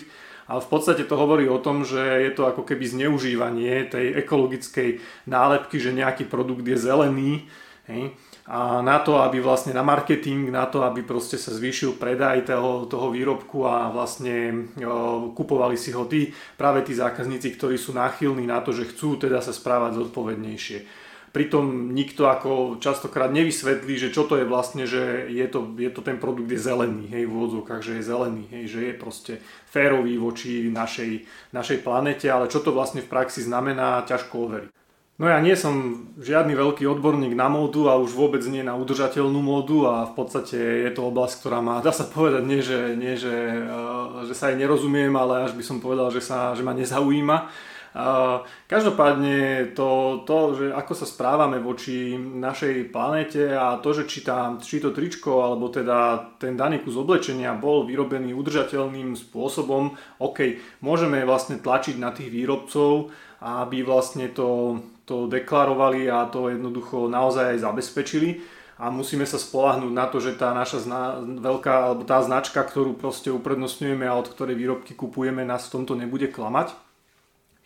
Ale 0.49 0.63
v 0.63 0.69
podstate 0.71 1.03
to 1.03 1.19
hovorí 1.19 1.51
o 1.51 1.59
tom, 1.59 1.83
že 1.83 1.99
je 1.99 2.31
to 2.31 2.47
ako 2.47 2.63
keby 2.63 2.87
zneužívanie 2.87 3.91
tej 3.91 4.23
ekologickej 4.23 5.03
nálepky, 5.27 5.77
že 5.77 5.91
nejaký 5.91 6.25
produkt 6.31 6.63
je 6.63 6.79
zelený. 6.79 7.45
Hej 7.91 8.15
a 8.49 8.81
na 8.81 8.97
to, 8.97 9.21
aby 9.21 9.37
vlastne 9.37 9.77
na 9.77 9.85
marketing, 9.85 10.49
na 10.49 10.65
to, 10.65 10.81
aby 10.81 11.05
proste 11.05 11.37
sa 11.37 11.53
zvýšil 11.53 12.01
predaj 12.01 12.49
toho, 12.49 12.89
toho 12.89 13.13
výrobku 13.13 13.61
a 13.61 13.93
vlastne 13.93 14.65
o, 14.81 15.29
kupovali 15.37 15.77
si 15.77 15.93
ho 15.93 16.09
tí, 16.09 16.33
práve 16.57 16.81
tí 16.81 16.97
zákazníci, 16.97 17.53
ktorí 17.53 17.77
sú 17.77 17.93
náchylní 17.93 18.49
na 18.49 18.65
to, 18.65 18.73
že 18.73 18.89
chcú 18.89 19.21
teda 19.21 19.45
sa 19.45 19.53
správať 19.53 20.01
zodpovednejšie. 20.01 20.81
Pritom 21.29 21.93
nikto 21.93 22.25
ako 22.25 22.81
častokrát 22.81 23.29
nevysvetlí, 23.29 24.01
že 24.01 24.09
čo 24.09 24.25
to 24.25 24.41
je 24.41 24.49
vlastne, 24.49 24.89
že 24.89 25.29
je 25.29 25.45
to, 25.45 25.69
je 25.77 25.93
to 25.93 26.01
ten 26.01 26.17
produkt 26.17 26.49
je 26.49 26.57
zelený, 26.57 27.05
hej, 27.05 27.29
v 27.29 27.33
úvodzovkách, 27.37 27.85
že 27.85 28.01
je 28.01 28.09
zelený, 28.09 28.43
hej, 28.49 28.63
že 28.65 28.79
je 28.81 28.93
proste 28.97 29.33
férový 29.69 30.17
voči 30.17 30.73
našej, 30.73 31.21
našej 31.53 31.85
planete, 31.85 32.25
ale 32.25 32.49
čo 32.49 32.65
to 32.65 32.73
vlastne 32.73 33.05
v 33.05 33.13
praxi 33.13 33.45
znamená, 33.45 34.09
ťažko 34.09 34.33
overiť. 34.49 34.78
No 35.19 35.27
ja 35.27 35.43
nie 35.43 35.51
som 35.59 36.07
žiadny 36.15 36.55
veľký 36.55 36.87
odborník 36.87 37.35
na 37.35 37.51
módu 37.51 37.91
a 37.91 37.99
už 37.99 38.15
vôbec 38.15 38.39
nie 38.47 38.63
na 38.63 38.79
udržateľnú 38.79 39.43
módu 39.43 39.83
a 39.83 40.07
v 40.07 40.15
podstate 40.15 40.55
je 40.55 40.91
to 40.95 41.11
oblasť, 41.11 41.43
ktorá 41.43 41.59
má, 41.59 41.83
dá 41.83 41.91
sa 41.91 42.07
povedať, 42.07 42.47
nie 42.47 42.63
že, 42.63 42.95
nie, 42.95 43.19
že, 43.19 43.35
uh, 43.67 44.23
že 44.23 44.31
sa 44.31 44.47
jej 44.47 44.55
nerozumiem, 44.55 45.11
ale 45.19 45.43
až 45.43 45.59
by 45.59 45.63
som 45.67 45.83
povedal, 45.83 46.07
že, 46.07 46.23
sa, 46.23 46.55
že 46.55 46.63
ma 46.63 46.71
nezaujíma. 46.71 47.51
Uh, 47.89 48.47
každopádne 48.71 49.73
to, 49.75 50.23
to, 50.23 50.37
že 50.55 50.65
ako 50.71 50.93
sa 50.95 51.03
správame 51.03 51.59
voči 51.59 52.15
našej 52.15 52.87
planete 52.87 53.51
a 53.59 53.75
to, 53.83 53.91
že 53.91 54.07
či, 54.07 54.23
tá, 54.23 54.55
či 54.55 54.79
to 54.79 54.95
tričko 54.95 55.43
alebo 55.43 55.67
teda 55.67 56.31
ten 56.39 56.55
daný 56.55 56.79
kus 56.79 56.95
oblečenia 56.95 57.59
bol 57.59 57.83
vyrobený 57.83 58.31
udržateľným 58.31 59.19
spôsobom, 59.19 59.99
OK, 60.23 60.63
môžeme 60.79 61.27
vlastne 61.27 61.59
tlačiť 61.59 61.99
na 61.99 62.15
tých 62.15 62.31
výrobcov, 62.31 63.11
aby 63.43 63.83
vlastne 63.83 64.31
to 64.31 64.79
to 65.09 65.25
deklarovali 65.25 66.05
a 66.05 66.29
to 66.29 66.53
jednoducho 66.53 67.09
naozaj 67.09 67.57
aj 67.57 67.65
zabezpečili. 67.65 68.45
a 68.79 68.87
musíme 68.87 69.27
sa 69.27 69.35
spolahnúť 69.35 69.91
na 69.91 70.07
to, 70.07 70.23
že 70.23 70.39
tá 70.39 70.55
naša 70.55 70.87
zna- 70.87 71.19
veľká, 71.19 71.91
alebo 71.91 72.07
tá 72.07 72.23
značka, 72.23 72.63
ktorú 72.63 72.95
proste 72.95 73.27
uprednostňujeme 73.27 74.07
a 74.07 74.15
od 74.15 74.31
ktorej 74.31 74.55
výrobky 74.55 74.95
kupujeme, 74.95 75.43
nás 75.43 75.67
v 75.67 75.83
tomto 75.83 75.99
nebude 75.99 76.31
klamať. 76.31 76.71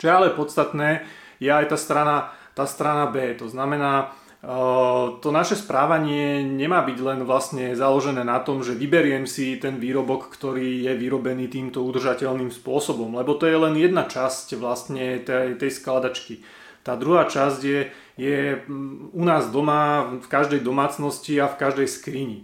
Čo 0.01 0.09
je 0.09 0.13
ale 0.13 0.33
podstatné, 0.33 1.05
je 1.37 1.53
aj 1.53 1.69
tá 1.69 1.77
strana, 1.77 2.33
tá 2.57 2.65
strana 2.65 3.05
B. 3.13 3.37
To 3.37 3.45
znamená, 3.45 4.09
to 5.21 5.29
naše 5.29 5.53
správanie 5.55 6.41
nemá 6.41 6.81
byť 6.81 6.97
len 6.99 7.19
vlastne 7.29 7.77
založené 7.77 8.25
na 8.25 8.41
tom, 8.41 8.65
že 8.65 8.73
vyberiem 8.73 9.29
si 9.29 9.61
ten 9.61 9.77
výrobok, 9.77 10.33
ktorý 10.33 10.89
je 10.89 10.97
vyrobený 10.97 11.45
týmto 11.47 11.85
udržateľným 11.85 12.49
spôsobom, 12.49 13.13
lebo 13.21 13.37
to 13.37 13.45
je 13.45 13.55
len 13.55 13.77
jedna 13.77 14.09
časť 14.09 14.57
vlastne 14.57 15.21
tej, 15.21 15.61
tej 15.61 15.71
skladačky. 15.71 16.41
Tá 16.83 16.99
druhá 16.99 17.25
časť 17.25 17.59
je, 17.63 17.81
je 18.19 18.59
mm, 18.59 19.15
u 19.15 19.23
nás 19.23 19.47
doma, 19.47 20.13
v 20.19 20.27
každej 20.27 20.59
domácnosti 20.59 21.39
a 21.39 21.47
v 21.47 21.55
každej 21.55 21.87
skrini. 21.87 22.39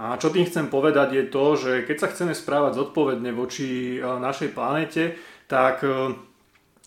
A 0.00 0.16
čo 0.16 0.32
tým 0.32 0.48
chcem 0.48 0.72
povedať 0.72 1.20
je 1.20 1.24
to, 1.28 1.44
že 1.60 1.72
keď 1.84 1.96
sa 2.00 2.08
chceme 2.08 2.32
správať 2.32 2.80
zodpovedne 2.80 3.28
voči 3.36 3.96
e, 3.96 3.98
našej 4.00 4.56
planete, 4.56 5.20
tak 5.44 5.84
e, 5.84 6.16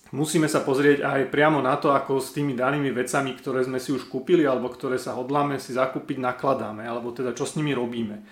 musíme 0.09 0.49
sa 0.49 0.65
pozrieť 0.65 1.05
aj 1.05 1.29
priamo 1.29 1.61
na 1.61 1.77
to, 1.77 1.93
ako 1.93 2.17
s 2.17 2.33
tými 2.33 2.57
danými 2.57 2.89
vecami, 2.89 3.37
ktoré 3.37 3.61
sme 3.61 3.77
si 3.77 3.93
už 3.93 4.09
kúpili 4.09 4.41
alebo 4.41 4.73
ktoré 4.73 4.97
sa 4.97 5.13
hodláme 5.13 5.61
si 5.61 5.77
zakúpiť, 5.77 6.17
nakladáme, 6.17 6.81
alebo 6.81 7.13
teda 7.13 7.37
čo 7.37 7.45
s 7.45 7.53
nimi 7.53 7.77
robíme. 7.77 8.25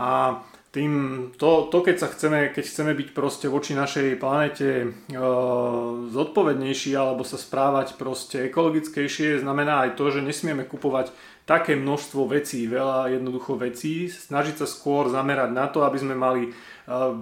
A 0.00 0.40
tým, 0.68 0.92
to, 1.40 1.72
to 1.72 1.80
keď 1.80 1.96
sa 1.96 2.08
chceme, 2.12 2.52
keď 2.52 2.64
chceme 2.68 2.92
byť 2.92 3.08
proste 3.16 3.48
voči 3.48 3.72
našej 3.72 4.20
planete 4.20 4.68
e, 4.84 4.88
zodpovednejší 6.12 6.92
alebo 6.92 7.24
sa 7.24 7.40
správať 7.40 7.96
proste 7.96 8.52
ekologickejšie, 8.52 9.40
znamená 9.40 9.88
aj 9.88 9.96
to, 9.96 10.12
že 10.12 10.20
nesmieme 10.20 10.68
kupovať 10.68 11.08
také 11.48 11.72
množstvo 11.72 12.28
vecí, 12.28 12.68
veľa 12.68 13.08
jednoducho 13.16 13.56
vecí, 13.56 14.12
snažiť 14.12 14.60
sa 14.60 14.66
skôr 14.68 15.08
zamerať 15.08 15.50
na 15.56 15.72
to, 15.72 15.88
aby 15.88 15.96
sme 15.96 16.12
mali 16.12 16.42
e, 16.44 16.50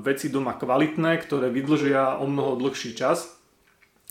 veci 0.02 0.26
doma 0.26 0.58
kvalitné, 0.58 1.14
ktoré 1.22 1.46
vydlžia 1.46 2.18
o 2.18 2.26
mnoho 2.26 2.58
dlhší 2.58 2.98
čas 2.98 3.35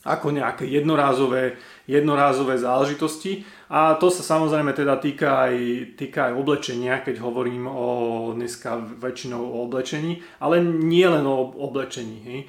ako 0.06 0.30
nejaké 0.30 0.70
jednorázové, 0.70 1.58
jednorázové 1.90 2.62
záležitosti. 2.62 3.42
A 3.74 3.98
to 3.98 4.14
sa 4.14 4.22
samozrejme 4.22 4.78
teda 4.78 5.02
týka 5.02 5.50
aj, 5.50 5.56
týka 5.98 6.30
aj 6.30 6.34
oblečenia, 6.38 7.02
keď 7.02 7.26
hovorím 7.26 7.66
o 7.66 7.88
dneska 8.38 8.78
väčšinou 9.02 9.42
o 9.42 9.66
oblečení, 9.66 10.22
ale 10.38 10.62
nie 10.62 11.10
len 11.10 11.26
o 11.26 11.50
oblečení. 11.58 12.18
Hej. 12.22 12.40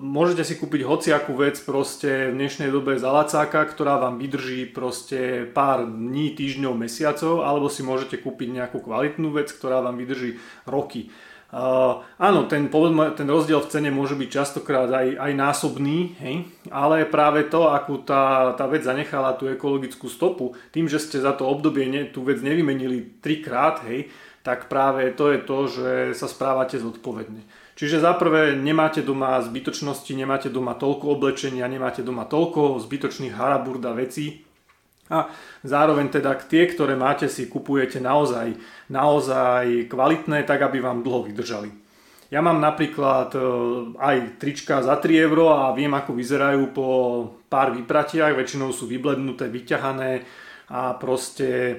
Môžete 0.00 0.40
si 0.40 0.56
kúpiť 0.56 0.88
hociakú 0.88 1.36
vec 1.36 1.60
proste 1.60 2.32
v 2.32 2.36
dnešnej 2.40 2.72
dobe 2.72 2.96
za 2.96 3.12
lacáka, 3.12 3.60
ktorá 3.68 4.00
vám 4.00 4.16
vydrží 4.16 4.64
proste 4.72 5.44
pár 5.52 5.84
dní, 5.84 6.32
týždňov, 6.32 6.72
mesiacov, 6.80 7.44
alebo 7.44 7.68
si 7.68 7.84
môžete 7.84 8.24
kúpiť 8.24 8.56
nejakú 8.56 8.80
kvalitnú 8.80 9.28
vec, 9.36 9.52
ktorá 9.52 9.84
vám 9.84 10.00
vydrží 10.00 10.40
roky. 10.64 11.12
Uh, 11.50 12.06
áno, 12.14 12.46
ten, 12.46 12.70
ten 12.70 13.26
rozdiel 13.26 13.58
v 13.58 13.70
cene 13.74 13.90
môže 13.90 14.14
byť 14.14 14.28
častokrát 14.30 14.86
aj, 14.86 15.18
aj 15.18 15.32
násobný, 15.34 16.14
hej? 16.22 16.46
ale 16.70 17.02
práve 17.10 17.50
to, 17.50 17.66
akú 17.66 18.06
tá, 18.06 18.54
tá 18.54 18.70
vec 18.70 18.86
zanechala 18.86 19.34
tú 19.34 19.50
ekologickú 19.50 20.06
stopu, 20.06 20.54
tým, 20.70 20.86
že 20.86 21.02
ste 21.02 21.18
za 21.18 21.34
to 21.34 21.50
obdobie 21.50 21.90
ne, 21.90 22.06
tú 22.06 22.22
vec 22.22 22.38
nevymenili 22.38 23.18
trikrát, 23.18 23.82
hej, 23.90 24.06
tak 24.46 24.70
práve 24.70 25.10
to 25.10 25.34
je 25.34 25.38
to, 25.42 25.58
že 25.66 25.90
sa 26.14 26.30
správate 26.30 26.78
zodpovedne. 26.78 27.42
Čiže 27.74 27.98
za 27.98 28.14
prvé 28.14 28.54
nemáte 28.54 29.02
doma 29.02 29.42
zbytočnosti, 29.42 30.12
nemáte 30.14 30.54
doma 30.54 30.78
toľko 30.78 31.18
oblečenia, 31.18 31.66
nemáte 31.66 32.06
doma 32.06 32.30
toľko 32.30 32.78
zbytočných 32.78 33.34
haraburda 33.34 33.90
vecí, 33.90 34.46
a 35.10 35.26
zároveň 35.66 36.08
teda 36.08 36.38
tie, 36.38 36.70
ktoré 36.70 36.94
máte, 36.94 37.26
si 37.26 37.50
kupujete 37.50 37.98
naozaj, 37.98 38.54
naozaj 38.86 39.90
kvalitné, 39.90 40.46
tak 40.46 40.62
aby 40.62 40.78
vám 40.78 41.02
dlho 41.02 41.26
vydržali. 41.26 41.70
Ja 42.30 42.38
mám 42.46 42.62
napríklad 42.62 43.34
e, 43.34 43.40
aj 43.98 44.38
trička 44.38 44.78
za 44.86 45.02
3 45.02 45.18
euro 45.18 45.50
a 45.50 45.74
viem 45.74 45.90
ako 45.90 46.14
vyzerajú 46.14 46.70
po 46.70 46.86
pár 47.50 47.74
vypratiach, 47.74 48.38
väčšinou 48.38 48.70
sú 48.70 48.86
vyblednuté, 48.86 49.50
vyťahané 49.50 50.22
a 50.70 50.94
proste 50.94 51.48
e, 51.50 51.74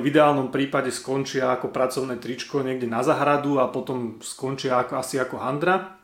v 0.00 0.04
ideálnom 0.08 0.48
prípade 0.48 0.88
skončia 0.88 1.52
ako 1.52 1.68
pracovné 1.68 2.16
tričko 2.16 2.64
niekde 2.64 2.88
na 2.88 3.04
zahradu 3.04 3.60
a 3.60 3.68
potom 3.68 4.16
skončia 4.24 4.80
ako, 4.80 5.04
asi 5.04 5.20
ako 5.20 5.36
handra. 5.36 6.00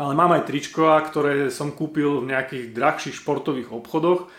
Ale 0.00 0.16
mám 0.16 0.32
aj 0.32 0.48
tričko, 0.48 0.88
ktoré 1.04 1.52
som 1.52 1.76
kúpil 1.76 2.24
v 2.24 2.32
nejakých 2.32 2.72
drahších 2.72 3.20
športových 3.20 3.76
obchodoch, 3.76 4.32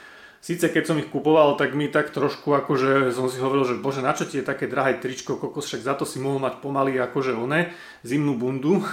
Sice 0.43 0.67
keď 0.67 0.83
som 0.83 0.99
ich 0.99 1.07
kupoval, 1.07 1.55
tak 1.55 1.71
mi 1.71 1.87
tak 1.87 2.11
trošku 2.11 2.51
akože 2.51 3.15
som 3.15 3.31
si 3.31 3.39
hovoril, 3.39 3.63
že 3.63 3.79
bože, 3.79 4.03
na 4.03 4.11
ti 4.11 4.27
je 4.27 4.43
také 4.43 4.67
drahé 4.67 4.99
tričko, 4.99 5.39
kokos, 5.39 5.71
však 5.71 5.87
za 5.87 5.95
to 5.95 6.03
si 6.03 6.19
mohol 6.19 6.43
mať 6.43 6.59
pomaly 6.59 6.99
akože 6.99 7.31
one, 7.31 7.71
zimnú 8.03 8.35
bundu. 8.35 8.83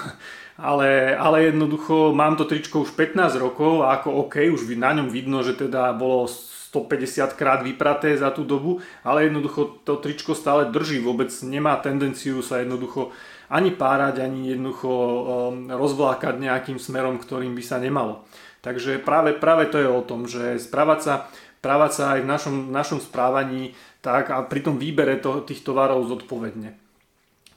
Ale, 0.60 1.16
ale 1.16 1.48
jednoducho 1.48 2.12
mám 2.12 2.36
to 2.36 2.44
tričko 2.44 2.84
už 2.84 2.92
15 2.92 3.40
rokov 3.40 3.80
a 3.80 3.96
ako 3.96 4.28
OK, 4.28 4.44
už 4.52 4.68
na 4.76 4.92
ňom 4.92 5.08
vidno, 5.08 5.40
že 5.40 5.56
teda 5.56 5.96
bolo 5.96 6.28
150 6.28 7.32
krát 7.32 7.64
vypraté 7.64 8.12
za 8.12 8.28
tú 8.28 8.44
dobu, 8.44 8.84
ale 9.00 9.32
jednoducho 9.32 9.80
to 9.88 9.96
tričko 9.96 10.36
stále 10.36 10.68
drží, 10.68 11.00
vôbec 11.00 11.32
nemá 11.48 11.80
tendenciu 11.80 12.44
sa 12.44 12.60
jednoducho 12.60 13.08
ani 13.48 13.72
párať, 13.72 14.20
ani 14.20 14.52
jednoducho 14.52 14.92
um, 14.92 15.24
rozvlákať 15.72 16.36
nejakým 16.36 16.76
smerom, 16.76 17.16
ktorým 17.16 17.56
by 17.56 17.62
sa 17.64 17.80
nemalo. 17.80 18.22
Takže 18.60 19.00
práve, 19.00 19.32
práve 19.32 19.68
to 19.72 19.80
je 19.80 19.88
o 19.88 20.04
tom, 20.04 20.28
že 20.28 20.60
správať 20.60 21.00
sa, 21.00 21.14
správať 21.60 21.90
sa 21.96 22.04
aj 22.16 22.20
v 22.24 22.30
našom, 22.30 22.56
našom 22.68 23.00
správaní 23.00 23.72
tak 24.00 24.32
a 24.32 24.44
pri 24.44 24.60
tom 24.64 24.76
výbere 24.80 25.20
to, 25.20 25.44
tých 25.44 25.64
tovarov 25.64 26.08
zodpovedne. 26.08 26.76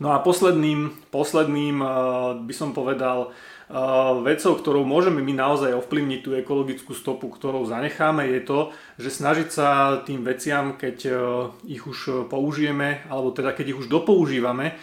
No 0.03 0.11
a 0.11 0.19
posledným, 0.19 0.91
posledným 1.13 1.79
uh, 1.79 1.89
by 2.35 2.53
som 2.55 2.75
povedal 2.75 3.29
uh, 3.29 4.19
vecou, 4.25 4.57
ktorou 4.57 4.83
môžeme 4.83 5.23
my 5.23 5.31
naozaj 5.37 5.71
ovplyvniť 5.79 6.19
tú 6.19 6.35
ekologickú 6.35 6.91
stopu, 6.91 7.31
ktorou 7.31 7.63
zanecháme, 7.63 8.27
je 8.27 8.41
to, 8.43 8.59
že 8.99 9.23
snažiť 9.23 9.47
sa 9.47 9.67
tým 10.03 10.25
veciam, 10.25 10.75
keď 10.75 10.97
uh, 11.07 11.15
ich 11.63 11.85
už 11.85 12.27
použijeme, 12.27 13.05
alebo 13.07 13.31
teda 13.31 13.55
keď 13.55 13.77
ich 13.77 13.79
už 13.85 13.87
dopoužívame, 13.87 14.75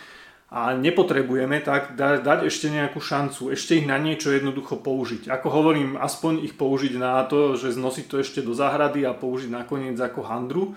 a 0.51 0.75
nepotrebujeme, 0.75 1.63
tak 1.63 1.95
dať, 1.95 2.27
dať 2.27 2.39
ešte 2.51 2.75
nejakú 2.75 2.99
šancu, 2.99 3.55
ešte 3.55 3.79
ich 3.79 3.87
na 3.87 4.03
niečo 4.03 4.35
jednoducho 4.35 4.83
použiť. 4.83 5.31
Ako 5.31 5.47
hovorím, 5.47 5.95
aspoň 5.95 6.43
ich 6.43 6.59
použiť 6.59 6.99
na 6.99 7.23
to, 7.23 7.55
že 7.55 7.79
znosiť 7.79 8.07
to 8.11 8.17
ešte 8.19 8.41
do 8.43 8.51
záhrady 8.51 9.07
a 9.07 9.15
použiť 9.15 9.47
nakoniec 9.47 9.95
ako 9.95 10.27
handru, 10.27 10.75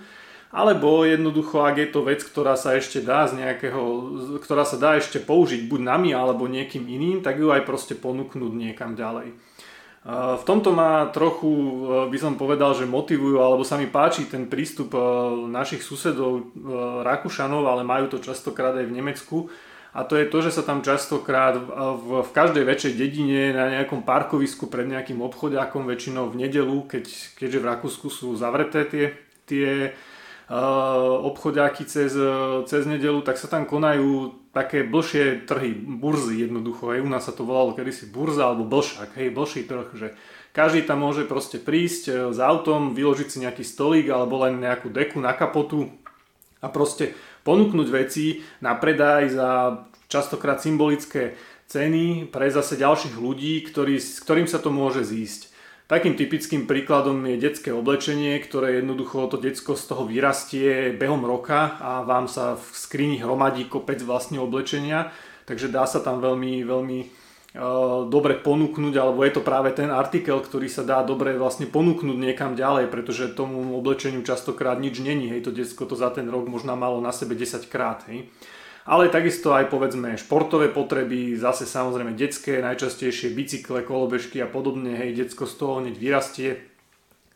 alebo 0.53 1.01
jednoducho, 1.01 1.65
ak 1.65 1.81
je 1.81 1.89
to 1.89 2.05
vec, 2.05 2.21
ktorá 2.21 2.53
sa 2.53 2.77
ešte 2.77 3.01
dá 3.01 3.25
z 3.25 3.41
nejakého, 3.41 3.81
ktorá 4.37 4.61
sa 4.61 4.77
dá 4.77 5.01
ešte 5.01 5.17
použiť 5.17 5.65
buď 5.65 5.81
nami 5.81 6.13
alebo 6.13 6.45
niekým 6.45 6.85
iným, 6.85 7.25
tak 7.25 7.41
ju 7.41 7.49
aj 7.49 7.65
proste 7.65 7.97
ponúknuť 7.97 8.53
niekam 8.53 8.93
ďalej. 8.93 9.33
V 10.03 10.43
tomto 10.43 10.75
ma 10.75 11.07
trochu, 11.15 11.47
by 12.11 12.17
som 12.19 12.35
povedal, 12.35 12.75
že 12.75 12.83
motivujú, 12.83 13.39
alebo 13.39 13.63
sa 13.63 13.79
mi 13.79 13.87
páči 13.87 14.27
ten 14.27 14.51
prístup 14.51 14.91
našich 15.47 15.79
susedov 15.79 16.51
Rakúšanov, 17.07 17.63
ale 17.71 17.87
majú 17.87 18.11
to 18.11 18.19
častokrát 18.19 18.75
aj 18.75 18.83
v 18.83 18.95
Nemecku. 18.99 19.37
A 19.93 20.03
to 20.03 20.19
je 20.19 20.27
to, 20.27 20.43
že 20.43 20.59
sa 20.59 20.65
tam 20.65 20.83
častokrát 20.83 21.55
v, 21.55 22.25
v 22.25 22.29
každej 22.35 22.65
väčšej 22.65 22.93
dedine 22.99 23.53
na 23.55 23.79
nejakom 23.79 24.03
parkovisku 24.03 24.67
pred 24.67 24.89
nejakým 24.89 25.21
obchodiakom, 25.21 25.87
väčšinou 25.87 26.33
v 26.33 26.49
nedelu, 26.49 26.83
keď, 26.83 27.05
keďže 27.39 27.61
v 27.61 27.67
Rakúsku 27.71 28.07
sú 28.11 28.33
zavreté 28.35 28.83
tie, 28.89 29.05
tie 29.47 29.93
obchodiaky 31.23 31.83
cez, 31.89 32.13
cez 32.69 32.83
nedelu, 32.85 33.25
tak 33.25 33.41
sa 33.41 33.49
tam 33.49 33.65
konajú 33.65 34.37
také 34.53 34.85
blšie 34.85 35.49
trhy, 35.49 35.73
burzy 35.73 36.45
jednoducho. 36.45 36.93
Hej. 36.93 37.01
U 37.01 37.09
nás 37.09 37.25
sa 37.25 37.33
to 37.33 37.41
volalo 37.41 37.73
kedysi 37.73 38.13
burza 38.13 38.53
alebo 38.53 38.69
blšak, 38.69 39.17
hej, 39.17 39.33
blší 39.33 39.65
trh, 39.65 39.89
že 39.97 40.07
každý 40.53 40.85
tam 40.85 41.01
môže 41.01 41.25
proste 41.25 41.57
prísť 41.57 42.03
e, 42.05 42.13
s 42.29 42.37
autom, 42.37 42.93
vyložiť 42.93 43.27
si 43.27 43.37
nejaký 43.41 43.65
stolík 43.65 44.13
alebo 44.13 44.45
len 44.45 44.61
nejakú 44.61 44.93
deku 44.93 45.17
na 45.17 45.33
kapotu 45.33 45.89
a 46.61 46.69
proste 46.69 47.17
ponúknuť 47.41 47.87
veci 47.89 48.45
na 48.61 48.77
predaj 48.77 49.33
za 49.33 49.49
častokrát 50.05 50.61
symbolické 50.61 51.33
ceny 51.65 52.29
pre 52.29 52.53
zase 52.53 52.77
ďalších 52.77 53.17
ľudí, 53.17 53.65
ktorý, 53.65 53.97
s 53.97 54.21
ktorým 54.21 54.45
sa 54.45 54.61
to 54.61 54.69
môže 54.69 55.01
zísť. 55.01 55.49
Takým 55.93 56.17
typickým 56.17 56.65
príkladom 56.65 57.21
je 57.29 57.37
detské 57.37 57.69
oblečenie, 57.69 58.41
ktoré 58.41 58.81
jednoducho 58.81 59.29
to 59.29 59.37
detsko 59.37 59.77
z 59.77 59.93
toho 59.93 60.09
vyrastie 60.09 60.89
behom 60.89 61.21
roka 61.21 61.77
a 61.77 62.01
vám 62.01 62.25
sa 62.25 62.57
v 62.57 62.65
skrini 62.73 63.21
hromadí 63.21 63.69
kopec 63.69 64.01
vlastne 64.01 64.41
oblečenia, 64.41 65.13
takže 65.45 65.69
dá 65.69 65.85
sa 65.85 66.01
tam 66.01 66.17
veľmi, 66.17 66.65
veľmi 66.65 66.99
uh, 67.05 68.09
dobre 68.09 68.41
ponúknuť, 68.41 68.93
alebo 68.97 69.21
je 69.21 69.37
to 69.37 69.45
práve 69.45 69.69
ten 69.77 69.93
artikel, 69.93 70.41
ktorý 70.41 70.65
sa 70.65 70.81
dá 70.81 71.05
dobre 71.05 71.37
vlastne 71.37 71.69
ponúknuť 71.69 72.17
niekam 72.17 72.57
ďalej, 72.57 72.89
pretože 72.89 73.29
tomu 73.37 73.77
oblečeniu 73.77 74.25
častokrát 74.25 74.81
nič 74.81 74.97
není, 74.97 75.29
hej, 75.29 75.45
to 75.45 75.53
detsko 75.53 75.85
to 75.85 75.93
za 75.93 76.09
ten 76.09 76.25
rok 76.25 76.49
možno 76.49 76.73
malo 76.73 77.05
na 77.05 77.13
sebe 77.13 77.37
10 77.37 77.69
krát, 77.69 78.01
hej 78.09 78.33
ale 78.83 79.07
takisto 79.07 79.55
aj 79.55 79.71
povedzme 79.71 80.19
športové 80.19 80.67
potreby, 80.67 81.39
zase 81.39 81.63
samozrejme 81.63 82.19
detské, 82.19 82.59
najčastejšie 82.59 83.31
bicykle, 83.31 83.87
kolobežky 83.87 84.43
a 84.43 84.47
podobne, 84.47 84.95
hej, 84.95 85.15
detsko 85.15 85.47
z 85.47 85.53
toho 85.55 85.73
hneď 85.79 85.95
vyrastie 85.95 86.49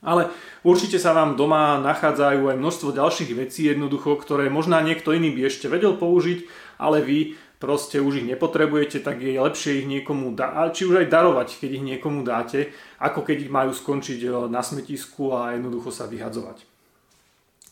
Ale 0.04 0.30
určite 0.62 1.02
sa 1.02 1.16
vám 1.16 1.34
doma 1.34 1.82
nachádzajú 1.82 2.54
aj 2.54 2.62
množstvo 2.62 2.94
ďalších 2.94 3.32
vecí 3.34 3.66
jednoducho, 3.66 4.14
ktoré 4.20 4.52
možná 4.52 4.78
niekto 4.86 5.10
iný 5.16 5.34
by 5.34 5.50
ešte 5.50 5.72
vedel 5.72 5.98
použiť, 5.98 6.46
ale 6.78 7.02
vy 7.02 7.34
proste 7.58 7.98
už 7.98 8.22
ich 8.22 8.30
nepotrebujete, 8.30 9.02
tak 9.02 9.22
je 9.26 9.42
lepšie 9.42 9.82
ich 9.82 9.88
niekomu 9.90 10.38
dať, 10.38 10.78
či 10.78 10.86
už 10.86 11.02
aj 11.02 11.08
darovať, 11.10 11.48
keď 11.58 11.70
ich 11.82 11.88
niekomu 11.96 12.22
dáte, 12.22 12.70
ako 13.02 13.26
keď 13.26 13.50
ich 13.50 13.52
majú 13.52 13.74
skončiť 13.74 14.20
eh, 14.22 14.32
na 14.52 14.62
smetisku 14.62 15.34
a 15.34 15.58
jednoducho 15.58 15.90
sa 15.90 16.06
vyhadzovať. 16.06 16.67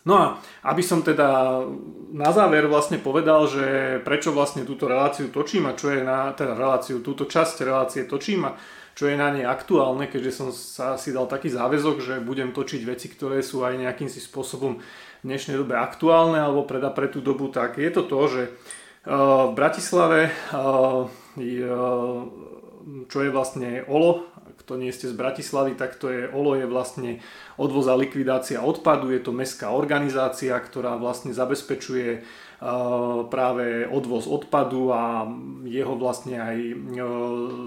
No 0.06 0.14
a 0.14 0.26
aby 0.70 0.86
som 0.86 1.02
teda 1.02 1.62
na 2.14 2.30
záver 2.30 2.70
vlastne 2.70 3.02
povedal, 3.02 3.50
že 3.50 3.98
prečo 4.06 4.30
vlastne 4.30 4.62
túto 4.62 4.86
reláciu 4.86 5.34
točím 5.34 5.66
a 5.66 5.74
čo 5.74 5.90
je 5.90 6.06
na, 6.06 6.30
teda 6.30 6.54
reláciu, 6.54 7.02
túto 7.02 7.26
časť 7.26 7.66
relácie 7.66 8.06
točím 8.06 8.46
a 8.46 8.54
čo 8.94 9.10
je 9.12 9.18
na 9.18 9.34
nej 9.34 9.44
aktuálne, 9.44 10.08
keďže 10.08 10.32
som 10.32 10.48
sa 10.56 10.96
si 10.96 11.12
dal 11.12 11.28
taký 11.28 11.52
záväzok, 11.52 12.00
že 12.00 12.24
budem 12.24 12.54
točiť 12.54 12.82
veci, 12.86 13.12
ktoré 13.12 13.42
sú 13.42 13.66
aj 13.66 13.82
nejakým 13.82 14.08
si 14.08 14.24
spôsobom 14.24 14.80
v 14.80 15.26
dnešnej 15.26 15.58
dobe 15.60 15.76
aktuálne 15.76 16.40
alebo 16.40 16.70
preda 16.70 16.94
pre 16.94 17.12
tú 17.12 17.20
dobu, 17.20 17.52
tak 17.52 17.82
je 17.82 17.92
to 17.92 18.08
to, 18.08 18.22
že 18.30 18.42
v 19.06 19.52
Bratislave, 19.54 20.32
čo 23.10 23.18
je 23.20 23.30
vlastne 23.34 23.84
OLO, 23.90 24.30
kto 24.66 24.82
nie 24.82 24.90
ste 24.90 25.06
z 25.06 25.14
Bratislavy, 25.14 25.78
tak 25.78 26.02
to 26.02 26.10
je 26.10 26.26
OLO 26.34 26.58
je 26.58 26.66
vlastne 26.66 27.22
odvoz 27.62 27.86
a 27.86 27.94
likvidácia 27.94 28.66
odpadu, 28.66 29.14
je 29.14 29.22
to 29.22 29.30
mestská 29.30 29.70
organizácia, 29.70 30.58
ktorá 30.58 30.98
vlastne 30.98 31.38
zabezpečuje 31.38 32.26
práve 33.30 33.86
odvoz 33.86 34.26
odpadu 34.26 34.90
a 34.90 35.28
jeho 35.68 35.94
vlastne 36.00 36.40
aj 36.40 36.58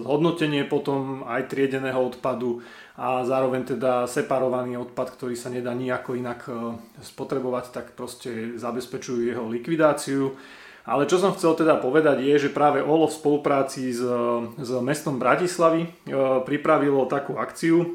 zhodnotenie 0.02 0.64
potom 0.66 1.22
aj 1.28 1.46
triedeného 1.52 2.02
odpadu 2.02 2.64
a 2.98 3.22
zároveň 3.22 3.78
teda 3.78 4.08
separovaný 4.10 4.80
odpad, 4.80 5.14
ktorý 5.14 5.38
sa 5.38 5.54
nedá 5.54 5.76
nejako 5.76 6.18
inak 6.18 6.50
spotrebovať, 7.04 7.64
tak 7.70 7.86
proste 7.94 8.58
zabezpečujú 8.58 9.28
jeho 9.28 9.44
likvidáciu. 9.46 10.34
Ale 10.88 11.04
čo 11.04 11.20
som 11.20 11.36
chcel 11.36 11.52
teda 11.52 11.76
povedať 11.76 12.24
je, 12.24 12.48
že 12.48 12.56
práve 12.56 12.80
OLO 12.80 13.12
v 13.12 13.18
spolupráci 13.20 13.92
s, 13.92 14.00
s 14.56 14.70
mestom 14.80 15.20
Bratislavy 15.20 15.84
e, 15.84 15.88
pripravilo 16.48 17.04
takú 17.04 17.36
akciu. 17.36 17.84
E, 17.84 17.88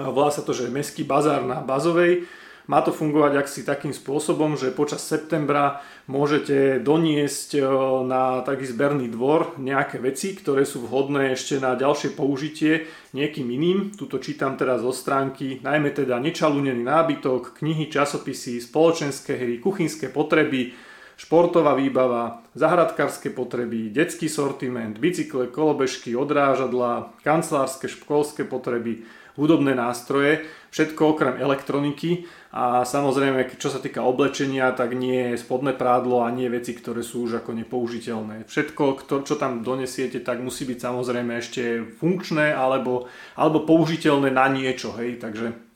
volá 0.00 0.32
sa 0.32 0.40
to, 0.40 0.56
že 0.56 0.72
Mestský 0.72 1.04
bazár 1.04 1.44
na 1.44 1.60
Bazovej. 1.60 2.24
Má 2.64 2.80
to 2.80 2.96
fungovať 2.96 3.44
asi 3.44 3.60
takým 3.60 3.92
spôsobom, 3.92 4.56
že 4.56 4.72
počas 4.72 5.04
septembra 5.04 5.84
môžete 6.08 6.80
doniesť 6.80 7.60
e, 7.60 7.62
na 8.08 8.40
taký 8.40 8.72
zberný 8.72 9.12
dvor 9.12 9.60
nejaké 9.60 10.00
veci, 10.00 10.32
ktoré 10.32 10.64
sú 10.64 10.80
vhodné 10.80 11.36
ešte 11.36 11.60
na 11.60 11.76
ďalšie 11.76 12.16
použitie 12.16 12.88
niekým 13.12 13.52
iným. 13.52 13.92
Tuto 13.92 14.16
čítam 14.16 14.56
teraz 14.56 14.80
zo 14.80 14.96
stránky, 14.96 15.60
najmä 15.60 15.92
teda 15.92 16.16
nečalúnený 16.24 16.88
nábytok, 16.88 17.60
knihy, 17.60 17.92
časopisy, 17.92 18.64
spoločenské 18.64 19.36
hry, 19.36 19.60
kuchynské 19.60 20.08
potreby, 20.08 20.72
športová 21.16 21.74
výbava, 21.78 22.42
zahradkárske 22.58 23.30
potreby, 23.30 23.90
detský 23.90 24.26
sortiment, 24.26 24.98
bicykle, 24.98 25.50
kolobežky, 25.50 26.14
odrážadla, 26.18 27.14
kancelárske, 27.22 27.86
školské 27.90 28.42
potreby, 28.44 29.06
hudobné 29.34 29.74
nástroje, 29.74 30.46
všetko 30.70 31.18
okrem 31.18 31.34
elektroniky 31.42 32.26
a 32.54 32.86
samozrejme, 32.86 33.50
čo 33.58 33.66
sa 33.66 33.82
týka 33.82 34.06
oblečenia, 34.06 34.70
tak 34.70 34.94
nie 34.94 35.34
spodné 35.34 35.74
prádlo 35.74 36.22
a 36.22 36.30
nie 36.30 36.46
veci, 36.46 36.70
ktoré 36.70 37.02
sú 37.02 37.26
už 37.26 37.42
ako 37.42 37.50
nepoužiteľné. 37.58 38.46
Všetko, 38.46 39.10
čo 39.26 39.34
tam 39.34 39.66
donesiete, 39.66 40.22
tak 40.22 40.38
musí 40.38 40.62
byť 40.62 40.78
samozrejme 40.78 41.32
ešte 41.34 41.82
funkčné 41.98 42.54
alebo, 42.54 43.10
alebo 43.34 43.66
použiteľné 43.66 44.30
na 44.30 44.46
niečo, 44.46 44.94
hej, 44.94 45.18
takže 45.18 45.73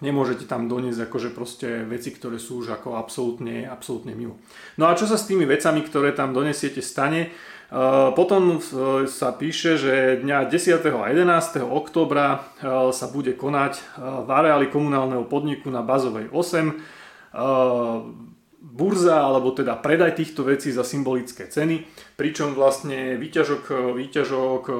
Nemôžete 0.00 0.48
tam 0.48 0.64
doniesť 0.64 1.06
akože 1.08 1.30
proste 1.36 1.84
veci, 1.84 2.12
ktoré 2.12 2.40
sú 2.40 2.64
už 2.64 2.72
ako 2.76 2.96
absolútne, 2.96 3.68
absolútne 3.68 4.16
mimo. 4.16 4.40
No 4.80 4.88
a 4.88 4.96
čo 4.96 5.04
sa 5.04 5.20
s 5.20 5.28
tými 5.28 5.44
vecami, 5.44 5.84
ktoré 5.84 6.16
tam 6.16 6.32
donesiete 6.32 6.80
stane? 6.80 7.28
E, 7.28 7.30
potom 8.16 8.64
sa 9.04 9.28
píše, 9.36 9.76
že 9.76 10.24
dňa 10.24 10.48
10. 10.48 10.80
a 10.80 11.06
11. 11.12 11.60
oktobra 11.68 12.26
e, 12.32 12.38
sa 12.96 13.06
bude 13.12 13.36
konať 13.36 13.76
v 14.00 14.28
areáli 14.28 14.72
komunálneho 14.72 15.28
podniku 15.28 15.68
na 15.68 15.84
Bazovej 15.84 16.32
8 16.32 17.00
burza 18.60 19.24
alebo 19.24 19.56
teda 19.56 19.72
predaj 19.80 20.20
týchto 20.20 20.44
vecí 20.44 20.68
za 20.68 20.84
symbolické 20.84 21.48
ceny, 21.48 21.88
pričom 22.20 22.52
vlastne 22.52 23.16
výťažok, 23.16 23.96
výťažok 23.96 24.62
e, 24.68 24.74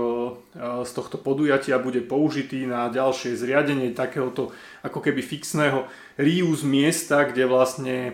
z 0.85 0.91
tohto 0.93 1.17
podujatia 1.17 1.81
bude 1.81 2.05
použitý 2.05 2.69
na 2.69 2.93
ďalšie 2.93 3.33
zriadenie 3.41 3.97
takéhoto 3.97 4.53
ako 4.85 5.01
keby 5.01 5.25
fixného 5.25 5.89
reuse 6.21 6.69
miesta, 6.69 7.25
kde 7.25 7.49
vlastne 7.49 7.97
e, 8.05 8.13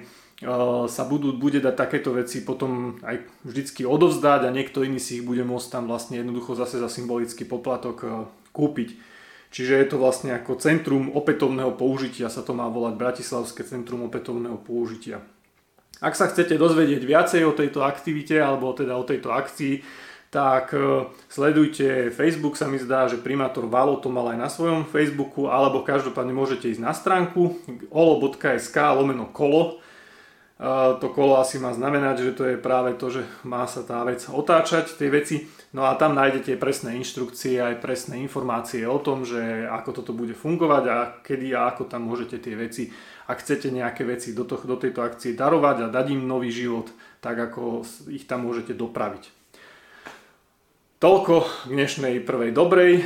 sa 0.86 1.02
budú, 1.02 1.34
bude 1.34 1.58
dať 1.58 1.74
takéto 1.74 2.14
veci 2.14 2.46
potom 2.46 3.02
aj 3.02 3.26
vždycky 3.42 3.82
odovzdať 3.82 4.46
a 4.46 4.54
niekto 4.54 4.86
iný 4.86 5.02
si 5.02 5.18
ich 5.18 5.26
bude 5.26 5.42
môcť 5.42 5.66
tam 5.66 5.90
vlastne 5.90 6.22
jednoducho 6.22 6.54
zase 6.54 6.78
za 6.78 6.86
symbolický 6.86 7.42
poplatok 7.42 7.96
e, 8.06 8.08
kúpiť. 8.54 9.18
Čiže 9.50 9.74
je 9.82 9.86
to 9.90 9.96
vlastne 9.98 10.30
ako 10.30 10.62
centrum 10.62 11.10
opätovného 11.10 11.74
použitia, 11.74 12.30
sa 12.30 12.46
to 12.46 12.54
má 12.54 12.70
volať 12.70 12.94
Bratislavské 12.94 13.66
centrum 13.66 14.06
opätovného 14.06 14.62
použitia. 14.62 15.26
Ak 16.04 16.12
sa 16.12 16.28
chcete 16.28 16.60
dozvedieť 16.60 17.02
viacej 17.04 17.42
o 17.48 17.56
tejto 17.56 17.80
aktivite 17.80 18.36
alebo 18.36 18.76
teda 18.76 18.92
o 19.00 19.04
tejto 19.08 19.32
akcii, 19.32 19.80
tak 20.28 20.74
e, 20.76 21.08
sledujte 21.32 22.12
Facebook, 22.12 22.60
sa 22.60 22.68
mi 22.68 22.76
zdá, 22.76 23.08
že 23.08 23.16
primátor 23.16 23.64
Valo 23.64 23.96
to 23.96 24.12
mal 24.12 24.28
aj 24.28 24.38
na 24.38 24.48
svojom 24.52 24.84
Facebooku, 24.84 25.48
alebo 25.48 25.86
každopádne 25.86 26.36
môžete 26.36 26.68
ísť 26.68 26.82
na 26.84 26.92
stránku 26.92 27.56
olo.sk 27.88 28.76
lomeno 28.76 29.32
kolo. 29.32 29.80
To 30.56 31.06
kolo 31.12 31.36
asi 31.36 31.60
má 31.60 31.76
znamenať, 31.76 32.24
že 32.24 32.32
to 32.32 32.44
je 32.48 32.56
práve 32.56 32.96
to, 32.96 33.12
že 33.12 33.28
má 33.44 33.68
sa 33.68 33.84
tá 33.84 34.00
vec 34.08 34.24
otáčať, 34.24 34.96
tie 34.96 35.12
veci. 35.12 35.44
No 35.76 35.84
a 35.84 35.92
tam 36.00 36.16
nájdete 36.16 36.56
presné 36.56 36.96
inštrukcie, 36.96 37.60
aj 37.60 37.84
presné 37.84 38.24
informácie 38.24 38.88
o 38.88 38.96
tom, 38.96 39.28
že 39.28 39.68
ako 39.68 40.00
toto 40.00 40.16
bude 40.16 40.32
fungovať 40.32 40.84
a 40.88 40.96
kedy 41.20 41.52
a 41.52 41.68
ako 41.76 41.84
tam 41.92 42.08
môžete 42.08 42.40
tie 42.40 42.56
veci 42.56 42.88
ak 43.26 43.42
chcete 43.42 43.74
nejaké 43.74 44.06
veci 44.06 44.30
do, 44.30 44.46
to, 44.46 44.54
do 44.62 44.78
tejto 44.78 45.02
akcie 45.02 45.34
darovať 45.34 45.76
a 45.86 45.92
dať 45.92 46.14
im 46.14 46.30
nový 46.30 46.54
život, 46.54 46.86
tak 47.18 47.34
ako 47.34 47.82
ich 48.06 48.24
tam 48.30 48.46
môžete 48.46 48.72
dopraviť. 48.78 49.35
Toľko 50.96 51.68
k 51.68 51.76
dnešnej 51.76 52.24
prvej 52.24 52.56
dobrej, 52.56 53.04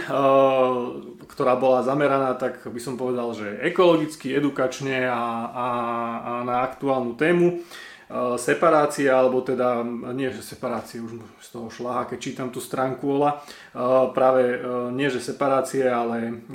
ktorá 1.27 1.59
bola 1.59 1.83
zameraná, 1.83 2.39
tak 2.39 2.63
by 2.63 2.79
som 2.79 2.95
povedal, 2.95 3.35
že 3.35 3.59
ekologicky, 3.67 4.31
edukačne 4.31 5.11
a, 5.11 5.51
a, 5.51 5.69
a 6.23 6.33
na 6.47 6.63
aktuálnu 6.63 7.19
tému. 7.19 7.67
Separácia, 8.39 9.19
alebo 9.19 9.43
teda, 9.43 9.83
nie 10.15 10.31
že 10.31 10.39
separácie, 10.39 11.03
už 11.03 11.19
z 11.43 11.49
toho 11.51 11.67
šláha, 11.67 12.07
keď 12.07 12.19
čítam 12.23 12.49
tú 12.55 12.63
stránku 12.63 13.11
Ola, 13.11 13.43
práve 14.15 14.63
nie 14.95 15.11
že 15.11 15.19
separácie, 15.19 15.91
ale 15.91 16.47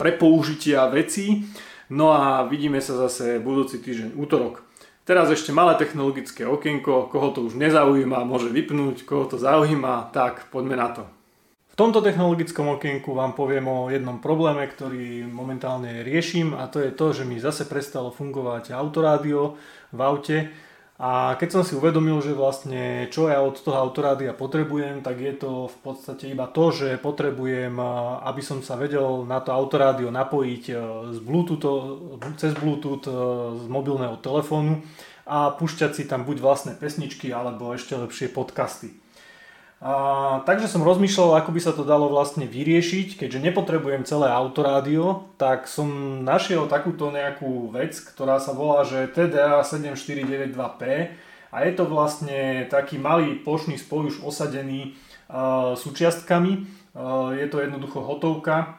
prepoužitia 0.00 0.88
vecí, 0.88 1.44
No 1.90 2.14
a 2.14 2.46
vidíme 2.46 2.78
sa 2.78 2.94
zase 2.94 3.42
budúci 3.42 3.82
týždeň 3.82 4.14
útorok. 4.14 4.62
Teraz 5.10 5.26
ešte 5.26 5.50
malé 5.50 5.74
technologické 5.74 6.46
okienko, 6.46 7.10
koho 7.10 7.34
to 7.34 7.42
už 7.42 7.58
nezaujíma, 7.58 8.22
môže 8.22 8.46
vypnúť, 8.46 9.02
koho 9.02 9.26
to 9.26 9.42
zaujíma, 9.42 10.14
tak 10.14 10.46
poďme 10.54 10.78
na 10.78 10.94
to. 10.94 11.02
V 11.66 11.74
tomto 11.74 11.98
technologickom 11.98 12.78
okienku 12.78 13.10
vám 13.18 13.34
poviem 13.34 13.66
o 13.66 13.90
jednom 13.90 14.22
probléme, 14.22 14.62
ktorý 14.70 15.26
momentálne 15.26 16.06
riešim 16.06 16.54
a 16.54 16.70
to 16.70 16.78
je 16.78 16.94
to, 16.94 17.10
že 17.10 17.26
mi 17.26 17.42
zase 17.42 17.66
prestalo 17.66 18.14
fungovať 18.14 18.70
autorádio 18.70 19.58
v 19.90 19.98
aute 19.98 20.36
a 21.00 21.32
keď 21.40 21.48
som 21.48 21.62
si 21.64 21.72
uvedomil, 21.72 22.20
že 22.20 22.36
vlastne 22.36 23.08
čo 23.08 23.32
ja 23.32 23.40
od 23.40 23.56
toho 23.56 23.72
autorádia 23.72 24.36
potrebujem, 24.36 25.00
tak 25.00 25.16
je 25.16 25.32
to 25.32 25.72
v 25.72 25.76
podstate 25.80 26.28
iba 26.28 26.44
to, 26.44 26.68
že 26.68 27.00
potrebujem, 27.00 27.72
aby 28.20 28.44
som 28.44 28.60
sa 28.60 28.76
vedel 28.76 29.24
na 29.24 29.40
to 29.40 29.48
autorádio 29.48 30.12
napojiť 30.12 30.64
e, 30.68 30.74
z 31.16 31.18
Bluetooth, 31.24 31.64
cez 32.36 32.52
Bluetooth 32.52 33.08
e, 33.08 33.16
z 33.56 33.66
mobilného 33.72 34.20
telefónu 34.20 34.84
a 35.24 35.56
pušťať 35.56 35.90
si 35.96 36.04
tam 36.04 36.28
buď 36.28 36.36
vlastné 36.36 36.72
pesničky 36.76 37.32
alebo 37.32 37.72
ešte 37.72 37.96
lepšie 37.96 38.28
podcasty. 38.28 38.99
A, 39.80 40.44
takže 40.44 40.68
som 40.68 40.84
rozmýšľal, 40.84 41.40
ako 41.40 41.56
by 41.56 41.60
sa 41.64 41.72
to 41.72 41.88
dalo 41.88 42.12
vlastne 42.12 42.44
vyriešiť, 42.44 43.16
keďže 43.16 43.48
nepotrebujem 43.48 44.04
celé 44.04 44.28
autorádio, 44.28 45.32
tak 45.40 45.64
som 45.64 46.20
našiel 46.20 46.68
takúto 46.68 47.08
nejakú 47.08 47.72
vec, 47.72 47.96
ktorá 47.96 48.36
sa 48.36 48.52
volá, 48.52 48.84
že 48.84 49.08
TDA 49.08 49.64
7492P 49.64 50.82
a 51.48 51.56
je 51.64 51.72
to 51.72 51.88
vlastne 51.88 52.68
taký 52.68 53.00
malý 53.00 53.40
plošný 53.40 53.80
spoj 53.80 54.12
už 54.12 54.16
osadený 54.20 54.92
uh, 55.32 55.72
súčiastkami. 55.72 56.68
Uh, 56.92 57.32
je 57.40 57.48
to 57.48 57.64
jednoducho 57.64 58.04
hotovka 58.04 58.76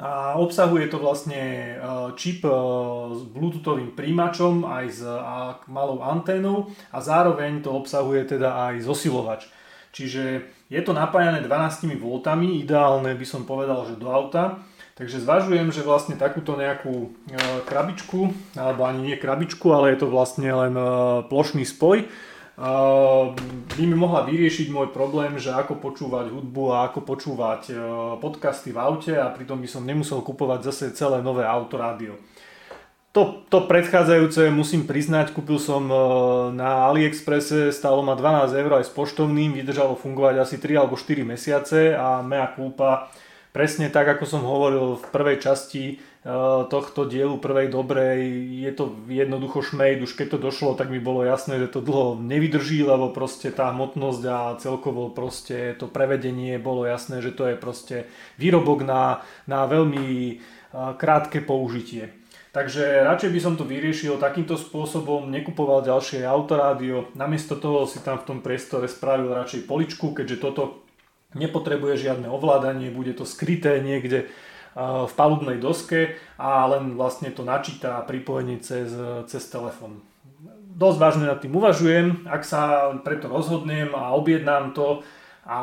a 0.00 0.40
obsahuje 0.40 0.88
to 0.88 0.96
vlastne 0.96 1.76
čip 2.16 2.40
s 3.12 3.20
bluetoothovým 3.28 3.92
príjimačom 3.92 4.64
aj 4.64 4.86
s 4.88 5.04
malou 5.68 6.00
anténou 6.00 6.72
a 6.88 7.04
zároveň 7.04 7.60
to 7.60 7.76
obsahuje 7.76 8.24
teda 8.24 8.72
aj 8.72 8.88
zosilovač. 8.88 9.52
Čiže 9.92 10.48
je 10.72 10.80
to 10.80 10.96
napájané 10.96 11.44
12 11.44 12.00
V, 12.00 12.04
ideálne 12.64 13.12
by 13.12 13.26
som 13.28 13.44
povedal, 13.44 13.84
že 13.84 14.00
do 14.00 14.08
auta. 14.08 14.64
Takže 14.92 15.24
zvažujem, 15.24 15.72
že 15.72 15.84
vlastne 15.84 16.20
takúto 16.20 16.52
nejakú 16.52 16.92
e, 16.92 17.08
krabičku, 17.64 18.28
alebo 18.52 18.84
ani 18.84 19.08
nie 19.08 19.16
krabičku, 19.16 19.72
ale 19.72 19.96
je 19.96 20.04
to 20.04 20.08
vlastne 20.12 20.52
len 20.52 20.76
e, 20.76 20.84
plošný 21.32 21.64
spoj, 21.64 22.04
e, 22.04 22.06
by 23.72 23.82
mi 23.88 23.96
mohla 23.96 24.28
vyriešiť 24.28 24.68
môj 24.68 24.92
problém, 24.92 25.40
že 25.40 25.48
ako 25.48 25.80
počúvať 25.80 26.28
hudbu 26.28 26.62
a 26.76 26.92
ako 26.92 27.08
počúvať 27.08 27.72
podcasty 28.20 28.68
v 28.68 28.78
aute 28.84 29.12
a 29.16 29.32
pritom 29.32 29.64
by 29.64 29.68
som 29.68 29.80
nemusel 29.80 30.20
kupovať 30.20 30.60
zase 30.68 30.92
celé 30.92 31.24
nové 31.24 31.48
autorádio. 31.48 32.20
To, 33.12 33.44
to 33.52 33.68
predchádzajúce 33.68 34.48
musím 34.48 34.88
priznať, 34.88 35.36
kúpil 35.36 35.60
som 35.60 35.84
na 36.56 36.88
AliExpresse, 36.88 37.68
stálo 37.68 38.00
ma 38.00 38.16
12 38.16 38.56
eur 38.56 38.80
aj 38.80 38.88
s 38.88 38.92
poštovným, 38.96 39.52
vydržalo 39.52 40.00
fungovať 40.00 40.40
asi 40.40 40.56
3 40.56 40.80
alebo 40.80 40.96
4 40.96 41.20
mesiace 41.20 41.92
a 41.92 42.24
mea 42.24 42.48
kúpa 42.48 43.12
presne 43.52 43.92
tak, 43.92 44.08
ako 44.16 44.24
som 44.24 44.48
hovoril 44.48 44.96
v 44.96 45.06
prvej 45.12 45.44
časti 45.44 45.84
e, 45.92 45.94
tohto 46.72 47.04
dielu 47.04 47.36
prvej 47.36 47.68
dobrej, 47.68 48.24
je 48.64 48.72
to 48.72 48.96
jednoducho 49.04 49.60
šmejd, 49.60 50.08
už 50.08 50.16
keď 50.16 50.26
to 50.32 50.38
došlo, 50.48 50.72
tak 50.72 50.88
mi 50.88 50.96
bolo 50.96 51.20
jasné, 51.20 51.60
že 51.60 51.68
to 51.68 51.84
dlho 51.84 52.16
nevydrží, 52.16 52.80
lebo 52.80 53.12
proste 53.12 53.52
tá 53.52 53.76
hmotnosť 53.76 54.22
a 54.24 54.56
celkovo 54.56 55.12
proste 55.12 55.76
to 55.76 55.84
prevedenie 55.84 56.56
bolo 56.56 56.88
jasné, 56.88 57.20
že 57.20 57.36
to 57.36 57.44
je 57.52 57.60
proste 57.60 58.08
výrobok 58.40 58.88
na, 58.88 59.20
na 59.44 59.68
veľmi 59.68 60.08
e, 60.08 60.34
krátke 60.96 61.44
použitie. 61.44 62.21
Takže 62.52 63.08
radšej 63.08 63.30
by 63.32 63.40
som 63.40 63.54
to 63.56 63.64
vyriešil 63.64 64.20
takýmto 64.20 64.60
spôsobom, 64.60 65.32
nekupoval 65.32 65.80
ďalšie 65.88 66.20
autorádio, 66.28 67.08
namiesto 67.16 67.56
toho 67.56 67.88
si 67.88 67.96
tam 68.04 68.20
v 68.20 68.28
tom 68.28 68.38
priestore 68.44 68.92
spravil 68.92 69.32
radšej 69.32 69.64
poličku, 69.64 70.12
keďže 70.12 70.36
toto 70.36 70.84
nepotrebuje 71.32 71.96
žiadne 71.96 72.28
ovládanie, 72.28 72.92
bude 72.92 73.16
to 73.16 73.24
skryté 73.24 73.80
niekde 73.80 74.28
v 74.76 75.12
palubnej 75.16 75.56
doske 75.56 76.20
a 76.36 76.68
len 76.68 76.92
vlastne 76.92 77.32
to 77.32 77.40
načíta 77.40 78.04
pripojenie 78.04 78.60
cez, 78.60 78.92
cez 79.32 79.42
telefón. 79.48 80.04
Dosť 80.76 80.98
vážne 81.00 81.24
nad 81.32 81.40
tým 81.40 81.56
uvažujem, 81.56 82.28
ak 82.28 82.44
sa 82.44 82.92
preto 83.00 83.32
rozhodnem 83.32 83.96
a 83.96 84.12
objednám 84.12 84.76
to 84.76 85.00
a 85.42 85.58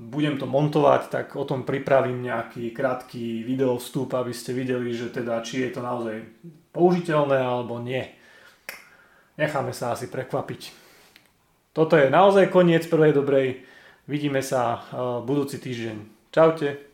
budem 0.00 0.40
to 0.40 0.48
montovať, 0.48 1.02
tak 1.12 1.26
o 1.36 1.44
tom 1.44 1.68
pripravím 1.68 2.24
nejaký 2.24 2.72
krátky 2.72 3.44
video 3.44 3.76
vstup, 3.76 4.16
aby 4.16 4.32
ste 4.32 4.56
videli, 4.56 4.96
že 4.96 5.12
teda 5.12 5.44
či 5.44 5.68
je 5.68 5.70
to 5.76 5.80
naozaj 5.84 6.24
použiteľné 6.72 7.36
alebo 7.36 7.76
nie. 7.84 8.00
Necháme 9.36 9.76
sa 9.76 9.92
asi 9.92 10.08
prekvapiť. 10.08 10.72
Toto 11.76 11.98
je 11.98 12.08
naozaj 12.08 12.48
koniec 12.48 12.86
prvej 12.86 13.12
dobrej 13.12 13.48
Vidíme 14.04 14.44
sa 14.44 14.76
eh, 14.76 14.80
budúci 15.24 15.56
týždeň. 15.56 15.96
Čaute. 16.28 16.93